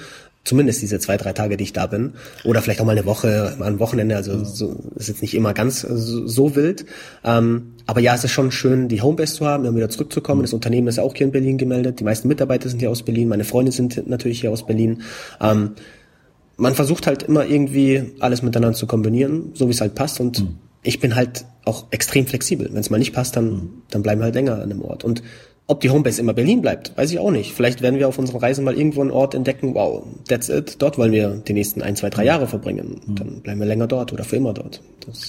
zumindest 0.45 0.81
diese 0.81 0.99
zwei, 0.99 1.19
drei 1.19 1.35
Tage, 1.35 1.59
die 1.59 1.65
ich 1.65 1.75
da 1.75 1.87
bin. 1.87 2.15
Oder 2.43 2.63
vielleicht 2.63 2.81
auch 2.81 2.87
mal 2.87 2.93
eine 2.93 3.05
Woche, 3.05 3.55
mal 3.59 3.67
ein 3.67 3.81
Wochenende. 3.81 4.17
Also 4.17 4.45
so, 4.45 4.77
ist 4.97 5.09
jetzt 5.09 5.21
nicht 5.21 5.35
immer 5.35 5.53
ganz 5.53 5.83
so, 5.83 6.27
so 6.27 6.57
wild. 6.57 6.87
Ähm, 7.23 7.75
aber 7.89 8.01
ja, 8.01 8.15
es 8.15 8.23
ist 8.23 8.33
schon 8.33 8.53
schön, 8.53 8.89
die 8.89 9.01
Homebase 9.01 9.37
zu 9.37 9.47
haben, 9.47 9.65
immer 9.65 9.79
wieder 9.79 9.89
zurückzukommen. 9.89 10.43
Das 10.43 10.53
Unternehmen 10.53 10.89
ist 10.89 10.99
auch 10.99 11.15
hier 11.15 11.25
in 11.25 11.33
Berlin 11.33 11.57
gemeldet. 11.57 12.01
Die 12.01 12.05
meisten 12.05 12.29
Mitarbeiter 12.29 12.69
sind 12.69 12.81
hier 12.81 12.91
aus 12.91 13.03
Berlin. 13.03 13.29
Meine 13.29 13.45
Freunde 13.45 13.73
sind 13.73 14.07
natürlich 14.07 14.43
hier 14.43 14.53
aus 14.53 14.67
Berlin. 14.67 15.01
Ähm, 15.41 15.71
man 16.59 16.75
versucht 16.75 17.07
halt 17.07 17.23
immer 17.23 17.47
irgendwie 17.47 18.13
alles 18.21 18.43
miteinander 18.43 18.77
zu 18.77 18.87
kombinieren, 18.87 19.53
so 19.55 19.69
wie 19.69 19.71
es 19.71 19.81
halt 19.81 19.95
passt. 19.95 20.21
Und 20.21 20.41
mhm. 20.41 20.57
ich 20.83 21.01
bin 21.01 21.15
halt 21.15 21.47
auch 21.65 21.87
extrem 21.91 22.27
flexibel. 22.27 22.69
Wenn 22.71 22.79
es 22.79 22.91
mal 22.91 22.99
nicht 22.99 23.15
passt, 23.15 23.37
dann, 23.37 23.51
mhm. 23.51 23.71
dann 23.89 24.03
bleiben 24.03 24.21
wir 24.21 24.27
halt 24.27 24.35
länger 24.35 24.57
an 24.57 24.65
einem 24.65 24.83
Ort. 24.83 25.03
Und 25.03 25.23
ob 25.69 25.83
die 25.83 25.91
Homebase 25.91 26.23
immer 26.23 26.33
Berlin 26.33 26.63
bleibt, 26.63 26.97
weiß 26.97 27.13
ich 27.13 27.19
auch 27.19 27.31
nicht. 27.31 27.53
Vielleicht 27.53 27.83
werden 27.83 27.99
wir 27.99 28.09
auf 28.09 28.19
unserer 28.19 28.43
Reise 28.43 28.63
mal 28.63 28.75
irgendwo 28.75 29.03
einen 29.03 29.11
Ort 29.11 29.35
entdecken, 29.35 29.75
wow, 29.75 30.03
that's 30.27 30.49
it, 30.49 30.77
dort 30.79 30.97
wollen 30.97 31.13
wir 31.13 31.43
die 31.47 31.53
nächsten 31.53 31.83
ein, 31.83 31.95
zwei, 31.95 32.09
drei 32.09 32.25
Jahre 32.25 32.47
verbringen. 32.47 33.01
Mhm. 33.07 33.15
Dann 33.15 33.41
bleiben 33.43 33.61
wir 33.61 33.67
länger 33.67 33.87
dort 33.87 34.13
oder 34.13 34.25
für 34.25 34.37
immer 34.37 34.55
dort. 34.55 34.81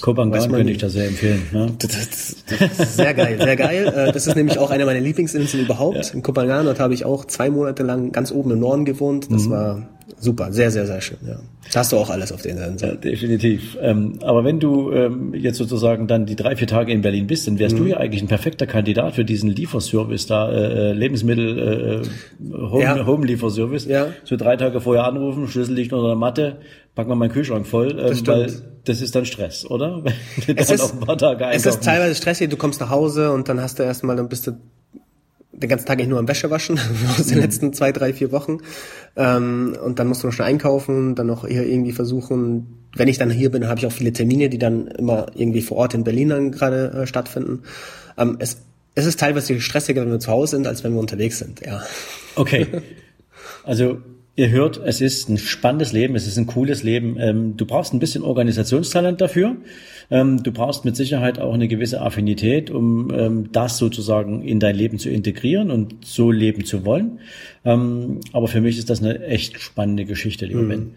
Kopangan 0.01 0.49
könnte 0.49 0.71
ich 0.71 0.77
da 0.77 0.89
sehr 0.89 1.07
empfehlen. 1.07 1.41
Ne? 1.51 1.73
Das, 1.79 2.35
das, 2.47 2.77
das 2.77 2.95
sehr 2.95 3.13
geil, 3.13 3.37
sehr 3.41 3.55
geil. 3.55 3.87
Äh, 3.87 4.11
das 4.11 4.27
ist 4.27 4.35
nämlich 4.35 4.57
auch 4.59 4.71
eine 4.71 4.85
meiner 4.85 4.99
Lieblingsinseln 4.99 5.63
überhaupt. 5.63 6.05
Ja. 6.07 6.13
In 6.13 6.23
Kopangan, 6.23 6.65
dort 6.65 6.79
habe 6.79 6.93
ich 6.93 7.05
auch 7.05 7.25
zwei 7.25 7.49
Monate 7.49 7.83
lang 7.83 8.11
ganz 8.11 8.31
oben 8.31 8.51
im 8.51 8.59
Norden 8.59 8.85
gewohnt. 8.85 9.27
Das 9.31 9.45
mhm. 9.45 9.51
war 9.51 9.87
super, 10.19 10.51
sehr, 10.51 10.69
sehr, 10.71 10.85
sehr 10.85 11.01
schön. 11.01 11.17
Ja. 11.25 11.39
Da 11.71 11.79
hast 11.79 11.91
du 11.91 11.97
auch 11.97 12.09
alles 12.09 12.31
auf 12.31 12.41
den 12.41 12.57
Seiten. 12.57 12.77
Ja, 12.77 12.95
definitiv. 12.95 13.77
Ähm, 13.81 14.19
aber 14.21 14.43
wenn 14.43 14.59
du 14.59 14.91
ähm, 14.91 15.33
jetzt 15.33 15.57
sozusagen 15.57 16.07
dann 16.07 16.25
die 16.25 16.35
drei, 16.35 16.55
vier 16.55 16.67
Tage 16.67 16.91
in 16.91 17.01
Berlin 17.01 17.27
bist, 17.27 17.47
dann 17.47 17.59
wärst 17.59 17.75
mhm. 17.75 17.79
du 17.79 17.89
ja 17.91 17.97
eigentlich 17.97 18.21
ein 18.21 18.27
perfekter 18.27 18.67
Kandidat 18.67 19.15
für 19.15 19.25
diesen 19.25 19.49
Lieferservice 19.49 20.27
da, 20.27 20.51
äh, 20.51 20.91
äh 20.91 20.93
Lebensmittel, 20.93 22.03
äh, 22.03 22.53
Home, 22.53 22.83
ja. 22.83 23.05
Home 23.05 23.25
Lieferservice. 23.25 23.85
Ja. 23.85 24.07
So 24.23 24.35
drei 24.35 24.55
Tage 24.57 24.81
vorher 24.81 25.05
anrufen, 25.05 25.47
Schlüssel 25.47 25.73
liegt 25.73 25.93
unter 25.93 26.07
der 26.07 26.15
Matte, 26.15 26.57
packen 26.95 27.09
wir 27.09 27.15
meinen 27.15 27.31
Kühlschrank 27.31 27.65
voll, 27.65 27.91
ähm, 27.91 28.07
das 28.07 28.27
weil 28.27 28.51
das 28.85 29.01
ist 29.01 29.15
dann 29.15 29.25
Stress, 29.25 29.69
oder? 29.69 30.03
es 30.55 30.71
ist, 30.71 30.93
ein 30.93 30.99
paar 31.01 31.17
Tage 31.17 31.45
es 31.51 31.65
ist 31.65 31.83
teilweise 31.83 32.15
stressig, 32.15 32.49
du 32.49 32.57
kommst 32.57 32.79
nach 32.81 32.89
Hause 32.89 33.31
und 33.31 33.47
dann 33.49 33.61
hast 33.61 33.79
du 33.79 33.83
erstmal, 33.83 34.15
dann 34.15 34.29
bist 34.29 34.47
du 34.47 34.53
den 35.61 35.69
ganzen 35.69 35.85
Tag 35.85 35.97
eigentlich 35.97 36.09
nur 36.09 36.19
am 36.19 36.27
Wäsche 36.27 36.49
waschen 36.49 36.79
aus 37.19 37.27
den 37.27 37.37
mhm. 37.37 37.43
letzten 37.43 37.73
zwei, 37.73 37.91
drei, 37.91 38.13
vier 38.13 38.31
Wochen. 38.31 38.59
Ähm, 39.15 39.77
und 39.83 39.99
dann 39.99 40.07
musst 40.07 40.23
du 40.23 40.27
noch 40.27 40.33
schnell 40.33 40.47
einkaufen, 40.47 41.15
dann 41.15 41.27
noch 41.27 41.47
hier 41.47 41.65
irgendwie 41.65 41.91
versuchen, 41.91 42.79
wenn 42.95 43.07
ich 43.07 43.17
dann 43.17 43.29
hier 43.29 43.51
bin, 43.51 43.67
habe 43.67 43.79
ich 43.79 43.85
auch 43.85 43.91
viele 43.91 44.13
Termine, 44.13 44.49
die 44.49 44.57
dann 44.57 44.87
immer 44.87 45.27
irgendwie 45.35 45.61
vor 45.61 45.77
Ort 45.77 45.93
in 45.93 46.03
Berlin 46.03 46.29
dann 46.29 46.51
gerade 46.51 46.91
äh, 46.91 47.07
stattfinden. 47.07 47.63
Ähm, 48.17 48.37
es, 48.39 48.57
es 48.95 49.05
ist 49.05 49.19
teilweise 49.19 49.59
stressiger, 49.59 50.01
wenn 50.01 50.11
wir 50.11 50.19
zu 50.19 50.31
Hause 50.31 50.57
sind, 50.57 50.67
als 50.67 50.83
wenn 50.83 50.93
wir 50.93 50.99
unterwegs 50.99 51.39
sind, 51.39 51.61
ja. 51.65 51.83
Okay. 52.35 52.67
Also 53.65 53.99
ihr 54.39 54.49
hört, 54.49 54.79
es 54.83 55.01
ist 55.01 55.29
ein 55.29 55.37
spannendes 55.37 55.91
Leben, 55.91 56.15
es 56.15 56.25
ist 56.25 56.37
ein 56.37 56.47
cooles 56.47 56.83
Leben. 56.83 57.17
Ähm, 57.19 57.57
du 57.57 57.65
brauchst 57.65 57.93
ein 57.93 57.99
bisschen 57.99 58.23
Organisationstalent 58.23 59.19
dafür. 59.19 59.57
Ähm, 60.09 60.41
du 60.41 60.51
brauchst 60.51 60.85
mit 60.85 60.95
Sicherheit 60.95 61.39
auch 61.39 61.53
eine 61.53 61.67
gewisse 61.67 62.01
Affinität, 62.01 62.71
um 62.71 63.11
ähm, 63.13 63.51
das 63.51 63.77
sozusagen 63.77 64.41
in 64.41 64.59
dein 64.59 64.75
Leben 64.75 64.97
zu 64.97 65.09
integrieren 65.09 65.69
und 65.69 66.05
so 66.05 66.31
leben 66.31 66.65
zu 66.65 66.85
wollen. 66.85 67.19
Aber 67.65 68.47
für 68.47 68.61
mich 68.61 68.79
ist 68.79 68.89
das 68.89 69.03
eine 69.03 69.21
echt 69.25 69.59
spannende 69.59 70.05
Geschichte, 70.05 70.45
lieber 70.45 70.61
mhm. 70.61 70.69
Ben. 70.69 70.91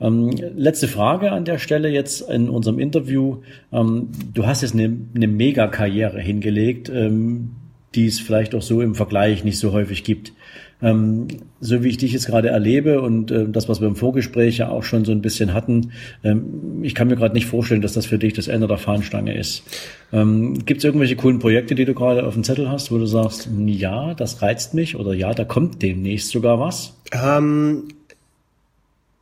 Ähm, 0.00 0.30
letzte 0.56 0.88
Frage 0.88 1.32
an 1.32 1.44
der 1.44 1.58
Stelle 1.58 1.88
jetzt 1.88 2.28
in 2.28 2.48
unserem 2.48 2.78
Interview. 2.78 3.38
Ähm, 3.72 4.08
du 4.34 4.46
hast 4.46 4.62
jetzt 4.62 4.74
eine, 4.74 4.96
eine 5.14 5.28
Mega-Karriere 5.28 6.20
hingelegt, 6.20 6.88
ähm, 6.88 7.52
die 7.94 8.06
es 8.06 8.20
vielleicht 8.20 8.54
auch 8.54 8.62
so 8.62 8.80
im 8.80 8.94
Vergleich 8.94 9.44
nicht 9.44 9.58
so 9.58 9.72
häufig 9.72 10.04
gibt. 10.04 10.32
Ähm, 10.80 11.26
so 11.60 11.82
wie 11.82 11.88
ich 11.88 11.96
dich 11.96 12.12
jetzt 12.12 12.26
gerade 12.26 12.48
erlebe 12.48 13.00
und 13.00 13.30
äh, 13.30 13.48
das, 13.48 13.68
was 13.68 13.80
wir 13.80 13.88
im 13.88 13.96
Vorgespräch 13.96 14.58
ja 14.58 14.68
auch 14.68 14.84
schon 14.84 15.04
so 15.04 15.12
ein 15.12 15.22
bisschen 15.22 15.52
hatten, 15.52 15.90
ähm, 16.22 16.82
ich 16.82 16.94
kann 16.94 17.08
mir 17.08 17.16
gerade 17.16 17.34
nicht 17.34 17.46
vorstellen, 17.46 17.80
dass 17.80 17.94
das 17.94 18.06
für 18.06 18.18
dich 18.18 18.32
das 18.32 18.46
Ende 18.46 18.68
der 18.68 18.78
Fahnenstange 18.78 19.36
ist. 19.36 19.64
Ähm, 20.12 20.64
Gibt 20.64 20.78
es 20.78 20.84
irgendwelche 20.84 21.16
coolen 21.16 21.40
Projekte, 21.40 21.74
die 21.74 21.84
du 21.84 21.94
gerade 21.94 22.24
auf 22.24 22.34
dem 22.34 22.44
Zettel 22.44 22.70
hast, 22.70 22.92
wo 22.92 22.98
du 22.98 23.06
sagst, 23.06 23.48
ja, 23.66 24.14
das 24.14 24.40
reizt 24.40 24.74
mich 24.74 24.94
oder 24.94 25.14
ja, 25.14 25.34
da 25.34 25.44
kommt 25.44 25.82
demnächst 25.82 26.30
sogar 26.30 26.60
was? 26.60 26.96
Ähm, 27.12 27.88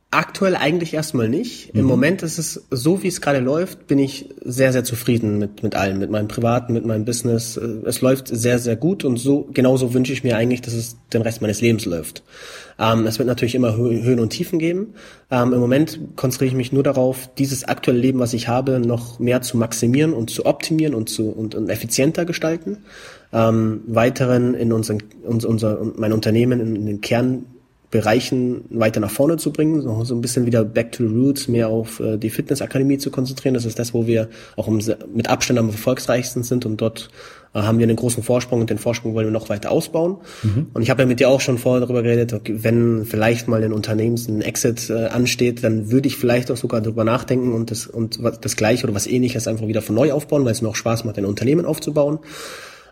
Aktuell 0.09 0.55
eigentlich 0.55 0.93
erstmal 0.93 1.27
nicht. 1.27 1.73
Mhm. 1.73 1.81
Im 1.81 1.85
Moment 1.85 2.23
ist 2.23 2.37
es 2.37 2.63
so, 2.71 3.03
wie 3.03 3.07
es 3.07 3.19
gerade 3.19 3.39
läuft, 3.39 3.87
bin 3.87 3.99
ich 3.99 4.29
sehr, 4.41 4.71
sehr 4.71 4.85
zufrieden 4.85 5.37
mit, 5.37 5.63
mit 5.63 5.75
allem, 5.75 5.99
mit 5.99 6.09
meinem 6.09 6.29
Privaten, 6.29 6.71
mit 6.71 6.85
meinem 6.85 7.03
Business. 7.03 7.57
Es 7.57 7.99
läuft 7.99 8.29
sehr, 8.29 8.57
sehr 8.57 8.77
gut 8.77 9.03
und 9.03 9.17
so, 9.17 9.49
genauso 9.51 9.93
wünsche 9.93 10.13
ich 10.13 10.23
mir 10.23 10.37
eigentlich, 10.37 10.61
dass 10.61 10.73
es 10.73 10.95
den 11.11 11.23
Rest 11.23 11.41
meines 11.41 11.59
Lebens 11.59 11.85
läuft. 11.85 12.23
Ähm, 12.79 13.05
es 13.05 13.19
wird 13.19 13.27
natürlich 13.27 13.53
immer 13.53 13.75
Höhen 13.75 14.21
und 14.21 14.29
Tiefen 14.29 14.59
geben. 14.59 14.93
Ähm, 15.29 15.51
Im 15.51 15.59
Moment 15.59 15.99
konzentriere 16.15 16.51
ich 16.51 16.55
mich 16.55 16.71
nur 16.71 16.83
darauf, 16.83 17.29
dieses 17.37 17.65
aktuelle 17.65 17.99
Leben, 17.99 18.19
was 18.19 18.33
ich 18.33 18.47
habe, 18.47 18.79
noch 18.79 19.19
mehr 19.19 19.41
zu 19.41 19.57
maximieren 19.57 20.13
und 20.13 20.29
zu 20.29 20.45
optimieren 20.45 20.95
und 20.95 21.09
zu, 21.09 21.29
und, 21.29 21.53
und 21.53 21.69
effizienter 21.69 22.23
gestalten. 22.23 22.77
Ähm, 23.33 23.81
weiteren 23.87 24.53
in 24.53 24.71
unseren, 24.71 25.03
unser, 25.23 25.49
unser, 25.49 25.81
mein 25.97 26.13
Unternehmen 26.13 26.61
in, 26.61 26.75
in 26.77 26.85
den 26.85 27.01
Kern 27.01 27.45
Bereichen 27.89 28.65
weiter 28.69 28.99
nach 28.99 29.11
vorne 29.11 29.37
zu 29.37 29.53
bringen, 29.53 29.81
so, 29.81 30.03
so 30.03 30.13
ein 30.13 30.19
bisschen 30.19 30.45
wieder 30.45 30.65
back 30.65 30.91
to 30.91 31.07
the 31.07 31.15
roots, 31.15 31.47
mehr 31.47 31.69
auf 31.69 32.01
äh, 32.01 32.17
die 32.17 32.29
Fitnessakademie 32.29 32.97
zu 32.97 33.11
konzentrieren. 33.11 33.53
Das 33.53 33.63
ist 33.63 33.79
das, 33.79 33.93
wo 33.93 34.05
wir 34.05 34.27
auch 34.57 34.67
im, 34.67 34.81
mit 35.13 35.29
Abstand 35.29 35.57
am 35.57 35.69
erfolgreichsten 35.69 36.43
sind 36.43 36.65
und 36.65 36.81
dort 36.81 37.09
äh, 37.53 37.59
haben 37.59 37.79
wir 37.79 37.85
einen 37.85 37.95
großen 37.95 38.23
Vorsprung 38.23 38.59
und 38.59 38.69
den 38.69 38.77
Vorsprung 38.77 39.13
wollen 39.13 39.27
wir 39.27 39.31
noch 39.31 39.47
weiter 39.47 39.71
ausbauen. 39.71 40.17
Mhm. 40.43 40.67
Und 40.73 40.81
ich 40.81 40.89
habe 40.89 41.03
ja 41.03 41.07
mit 41.07 41.21
dir 41.21 41.29
auch 41.29 41.39
schon 41.39 41.57
vorher 41.57 41.79
darüber 41.79 42.03
geredet, 42.03 42.33
okay, 42.33 42.57
wenn 42.61 43.05
vielleicht 43.05 43.47
mal 43.47 43.63
ein 43.63 43.71
Unternehmens 43.71 44.27
ein 44.27 44.41
Exit 44.41 44.89
äh, 44.89 45.05
ansteht, 45.05 45.63
dann 45.63 45.89
würde 45.89 46.09
ich 46.09 46.17
vielleicht 46.17 46.51
auch 46.51 46.57
sogar 46.57 46.81
darüber 46.81 47.05
nachdenken 47.05 47.53
und 47.53 47.71
das 47.71 47.87
und 47.87 48.19
das 48.41 48.57
gleiche 48.57 48.83
oder 48.83 48.95
was 48.95 49.07
ähnliches 49.07 49.47
einfach 49.47 49.67
wieder 49.67 49.81
von 49.81 49.95
neu 49.95 50.11
aufbauen, 50.11 50.43
weil 50.43 50.51
es 50.51 50.61
mir 50.61 50.67
auch 50.67 50.75
Spaß 50.75 51.05
macht, 51.05 51.17
ein 51.17 51.25
Unternehmen 51.25 51.65
aufzubauen. 51.65 52.19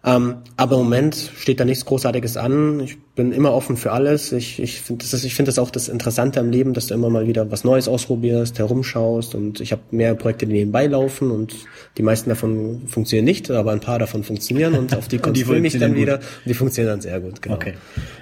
Ähm, 0.06 0.36
aber 0.56 0.76
im 0.76 0.84
Moment 0.84 1.16
steht 1.36 1.60
da 1.60 1.66
nichts 1.66 1.84
Großartiges 1.86 2.38
an. 2.38 2.80
Ich 2.80 2.98
bin 3.16 3.32
immer 3.32 3.54
offen 3.54 3.76
für 3.76 3.92
alles. 3.92 4.32
Ich, 4.32 4.62
ich 4.62 4.82
finde 4.82 5.04
das, 5.10 5.24
ich 5.24 5.34
finde 5.34 5.50
das 5.50 5.58
auch 5.58 5.72
das 5.72 5.88
Interessante 5.88 6.40
am 6.40 6.52
Leben, 6.52 6.76
dass 6.76 6.88
du 6.88 6.94
immer 6.94 7.10
mal 7.10 7.26
wieder 7.26 7.50
was 7.50 7.64
Neues 7.64 7.88
ausprobierst, 7.88 8.60
herumschaust 8.60 9.34
und 9.34 9.62
ich 9.62 9.72
habe 9.72 9.82
mehr 9.90 10.14
Projekte, 10.14 10.46
die 10.46 10.54
nebenbei 10.54 10.86
laufen 10.86 11.32
und 11.32 11.56
die 11.98 12.04
meisten 12.04 12.30
davon 12.30 12.84
funktionieren 12.88 13.26
nicht, 13.26 13.50
aber 13.50 13.72
ein 13.72 13.80
paar 13.80 13.98
davon 13.98 14.24
funktionieren 14.24 14.76
und 14.76 14.96
auf 14.96 15.08
die 15.08 15.18
konzentriere 15.20 15.66
ich 15.66 15.80
dann 15.80 15.94
gut. 15.94 16.02
wieder 16.02 16.16
und 16.18 16.46
die 16.46 16.54
funktionieren 16.54 16.94
dann 16.94 17.02
sehr 17.02 17.20
gut. 17.20 17.42
Genau. 17.42 17.56
Okay. 17.56 17.74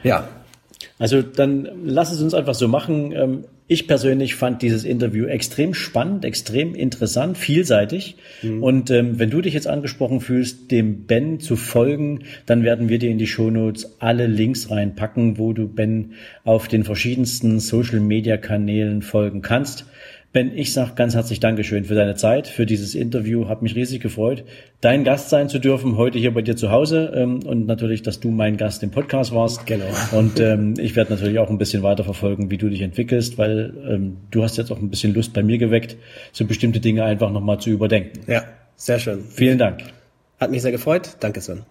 Ja. 0.03 0.29
Also 0.99 1.21
dann 1.21 1.67
lass 1.83 2.13
es 2.13 2.21
uns 2.21 2.33
einfach 2.33 2.55
so 2.55 2.69
machen. 2.69 3.43
Ich 3.67 3.87
persönlich 3.87 4.35
fand 4.35 4.61
dieses 4.61 4.83
Interview 4.83 5.25
extrem 5.25 5.73
spannend, 5.73 6.25
extrem 6.25 6.75
interessant, 6.75 7.37
vielseitig. 7.37 8.17
Mhm. 8.41 8.61
Und 8.61 8.91
ähm, 8.91 9.19
wenn 9.19 9.29
du 9.29 9.41
dich 9.41 9.53
jetzt 9.53 9.67
angesprochen 9.67 10.19
fühlst, 10.19 10.69
dem 10.71 11.05
Ben 11.05 11.39
zu 11.39 11.55
folgen, 11.55 12.23
dann 12.45 12.63
werden 12.63 12.89
wir 12.89 12.99
dir 12.99 13.09
in 13.09 13.17
die 13.17 13.27
Shownotes 13.27 13.95
alle 13.99 14.27
Links 14.27 14.69
reinpacken, 14.69 15.37
wo 15.37 15.53
du 15.53 15.67
Ben 15.67 16.13
auf 16.43 16.67
den 16.67 16.83
verschiedensten 16.83 17.59
Social-Media-Kanälen 17.59 19.01
folgen 19.01 19.41
kannst. 19.41 19.85
Ben, 20.33 20.51
ich 20.57 20.73
sage 20.73 20.93
ganz 20.95 21.13
herzlich 21.13 21.39
Dankeschön 21.39 21.85
für 21.85 21.93
deine 21.93 22.15
Zeit, 22.15 22.47
für 22.47 22.65
dieses 22.65 22.95
Interview. 22.95 23.47
Hab 23.49 23.61
mich 23.61 23.75
riesig 23.75 24.01
gefreut, 24.01 24.43
dein 24.81 25.03
Gast 25.03 25.29
sein 25.29 25.47
zu 25.47 25.59
dürfen, 25.59 25.95
heute 25.95 26.17
hier 26.17 26.33
bei 26.33 26.41
dir 26.41 26.55
zu 26.55 26.71
Hause 26.71 27.13
ähm, 27.15 27.43
und 27.45 27.67
natürlich, 27.67 28.01
dass 28.01 28.19
du 28.19 28.31
mein 28.31 28.57
Gast 28.57 28.81
im 28.81 28.89
Podcast 28.89 29.31
warst. 29.31 29.67
Genau. 29.67 29.85
Und 30.11 30.39
ähm, 30.39 30.73
ich 30.79 30.95
werde 30.95 31.13
natürlich 31.13 31.37
auch 31.37 31.51
ein 31.51 31.59
bisschen 31.59 31.83
weiter 31.83 32.03
verfolgen, 32.03 32.49
wie 32.49 32.57
du 32.57 32.67
dich 32.67 32.81
entwickelst, 32.81 33.37
weil 33.37 33.75
ähm, 33.87 34.17
du 34.31 34.41
hast 34.41 34.57
jetzt 34.57 34.71
auch 34.71 34.79
ein 34.79 34.89
bisschen 34.89 35.13
Lust 35.13 35.33
bei 35.33 35.43
mir 35.43 35.59
geweckt, 35.59 35.97
so 36.31 36.45
bestimmte 36.45 36.79
Dinge 36.79 37.03
einfach 37.03 37.31
nochmal 37.31 37.59
zu 37.59 37.69
überdenken. 37.69 38.21
Ja, 38.25 38.43
sehr 38.75 38.97
schön. 38.97 39.23
Vielen 39.29 39.59
Dank. 39.59 39.83
Hat 40.39 40.49
mich 40.49 40.63
sehr 40.63 40.71
gefreut. 40.71 41.15
Danke, 41.19 41.41
Sven. 41.41 41.61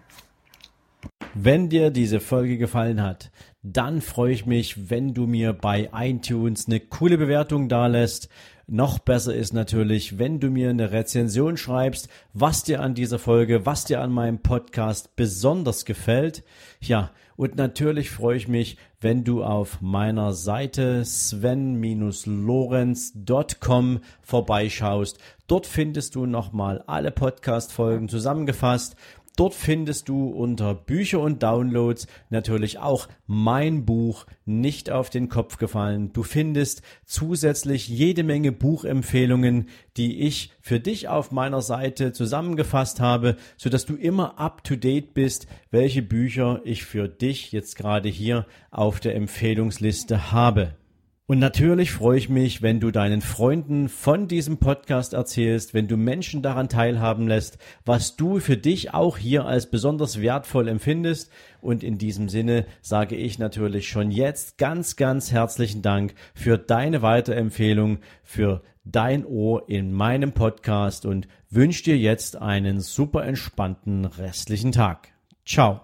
Wenn 1.33 1.67
dir 1.67 1.89
diese 1.89 2.21
Folge 2.21 2.57
gefallen 2.57 3.03
hat, 3.03 3.29
dann 3.63 4.01
freue 4.01 4.33
ich 4.33 4.45
mich, 4.45 4.89
wenn 4.89 5.13
du 5.13 5.25
mir 5.25 5.53
bei 5.53 5.89
iTunes 5.93 6.67
eine 6.67 6.81
coole 6.81 7.17
Bewertung 7.17 7.69
dalässt. 7.69 8.27
Noch 8.67 8.99
besser 8.99 9.33
ist 9.33 9.53
natürlich, 9.53 10.19
wenn 10.19 10.41
du 10.41 10.49
mir 10.49 10.69
eine 10.69 10.91
Rezension 10.91 11.55
schreibst, 11.57 12.09
was 12.33 12.63
dir 12.63 12.81
an 12.81 12.93
dieser 12.93 13.19
Folge, 13.19 13.65
was 13.65 13.85
dir 13.85 14.01
an 14.01 14.11
meinem 14.11 14.39
Podcast 14.39 15.15
besonders 15.15 15.85
gefällt. 15.85 16.43
Ja, 16.81 17.11
und 17.35 17.55
natürlich 17.55 18.11
freue 18.11 18.37
ich 18.37 18.47
mich, 18.47 18.77
wenn 19.01 19.23
du 19.23 19.43
auf 19.43 19.81
meiner 19.81 20.33
Seite 20.33 21.03
sven-lorenz.com 21.03 23.99
vorbeischaust. 24.21 25.17
Dort 25.47 25.65
findest 25.67 26.15
du 26.15 26.25
nochmal 26.25 26.81
alle 26.87 27.11
Podcast-Folgen 27.11 28.07
zusammengefasst 28.07 28.95
Dort 29.35 29.55
findest 29.55 30.09
du 30.09 30.27
unter 30.27 30.75
Bücher 30.75 31.19
und 31.19 31.41
Downloads 31.41 32.05
natürlich 32.29 32.77
auch 32.77 33.07
mein 33.25 33.83
Buch 33.83 34.27
nicht 34.45 34.91
auf 34.91 35.09
den 35.09 35.27
Kopf 35.27 35.57
gefallen. 35.57 36.13
Du 36.13 36.21
findest 36.21 36.83
zusätzlich 37.03 37.87
jede 37.87 38.23
Menge 38.23 38.51
Buchempfehlungen, 38.51 39.69
die 39.97 40.19
ich 40.19 40.51
für 40.61 40.79
dich 40.79 41.07
auf 41.07 41.31
meiner 41.31 41.63
Seite 41.63 42.13
zusammengefasst 42.13 42.99
habe, 42.99 43.37
so 43.57 43.71
dass 43.71 43.87
du 43.87 43.95
immer 43.95 44.39
up 44.39 44.63
to 44.63 44.75
date 44.75 45.15
bist, 45.15 45.47
welche 45.71 46.03
Bücher 46.03 46.61
ich 46.63 46.85
für 46.85 47.09
dich 47.09 47.51
jetzt 47.51 47.75
gerade 47.75 48.09
hier 48.09 48.45
auf 48.69 48.99
der 48.99 49.15
Empfehlungsliste 49.15 50.31
habe. 50.31 50.75
Und 51.25 51.39
natürlich 51.39 51.91
freue 51.93 52.17
ich 52.17 52.27
mich, 52.27 52.61
wenn 52.61 52.81
du 52.81 52.91
deinen 52.91 53.21
Freunden 53.21 53.87
von 53.87 54.27
diesem 54.27 54.57
Podcast 54.57 55.13
erzählst, 55.13 55.73
wenn 55.73 55.87
du 55.87 55.95
Menschen 55.95 56.41
daran 56.41 56.67
teilhaben 56.67 57.29
lässt, 57.29 57.57
was 57.85 58.17
du 58.17 58.41
für 58.41 58.57
dich 58.57 58.93
auch 58.93 59.17
hier 59.17 59.45
als 59.45 59.71
besonders 59.71 60.19
wertvoll 60.19 60.67
empfindest. 60.67 61.31
Und 61.61 61.81
in 61.81 61.97
diesem 61.97 62.27
Sinne 62.27 62.65
sage 62.81 63.15
ich 63.15 63.39
natürlich 63.39 63.87
schon 63.87 64.11
jetzt 64.11 64.57
ganz, 64.57 64.97
ganz 64.97 65.31
herzlichen 65.31 65.81
Dank 65.81 66.13
für 66.33 66.57
deine 66.57 67.01
Weiterempfehlung, 67.01 67.99
für 68.21 68.61
dein 68.83 69.25
Ohr 69.25 69.69
in 69.69 69.93
meinem 69.93 70.33
Podcast 70.33 71.05
und 71.05 71.29
wünsche 71.49 71.83
dir 71.83 71.97
jetzt 71.97 72.35
einen 72.35 72.81
super 72.81 73.23
entspannten 73.23 74.03
restlichen 74.03 74.73
Tag. 74.73 75.13
Ciao. 75.45 75.81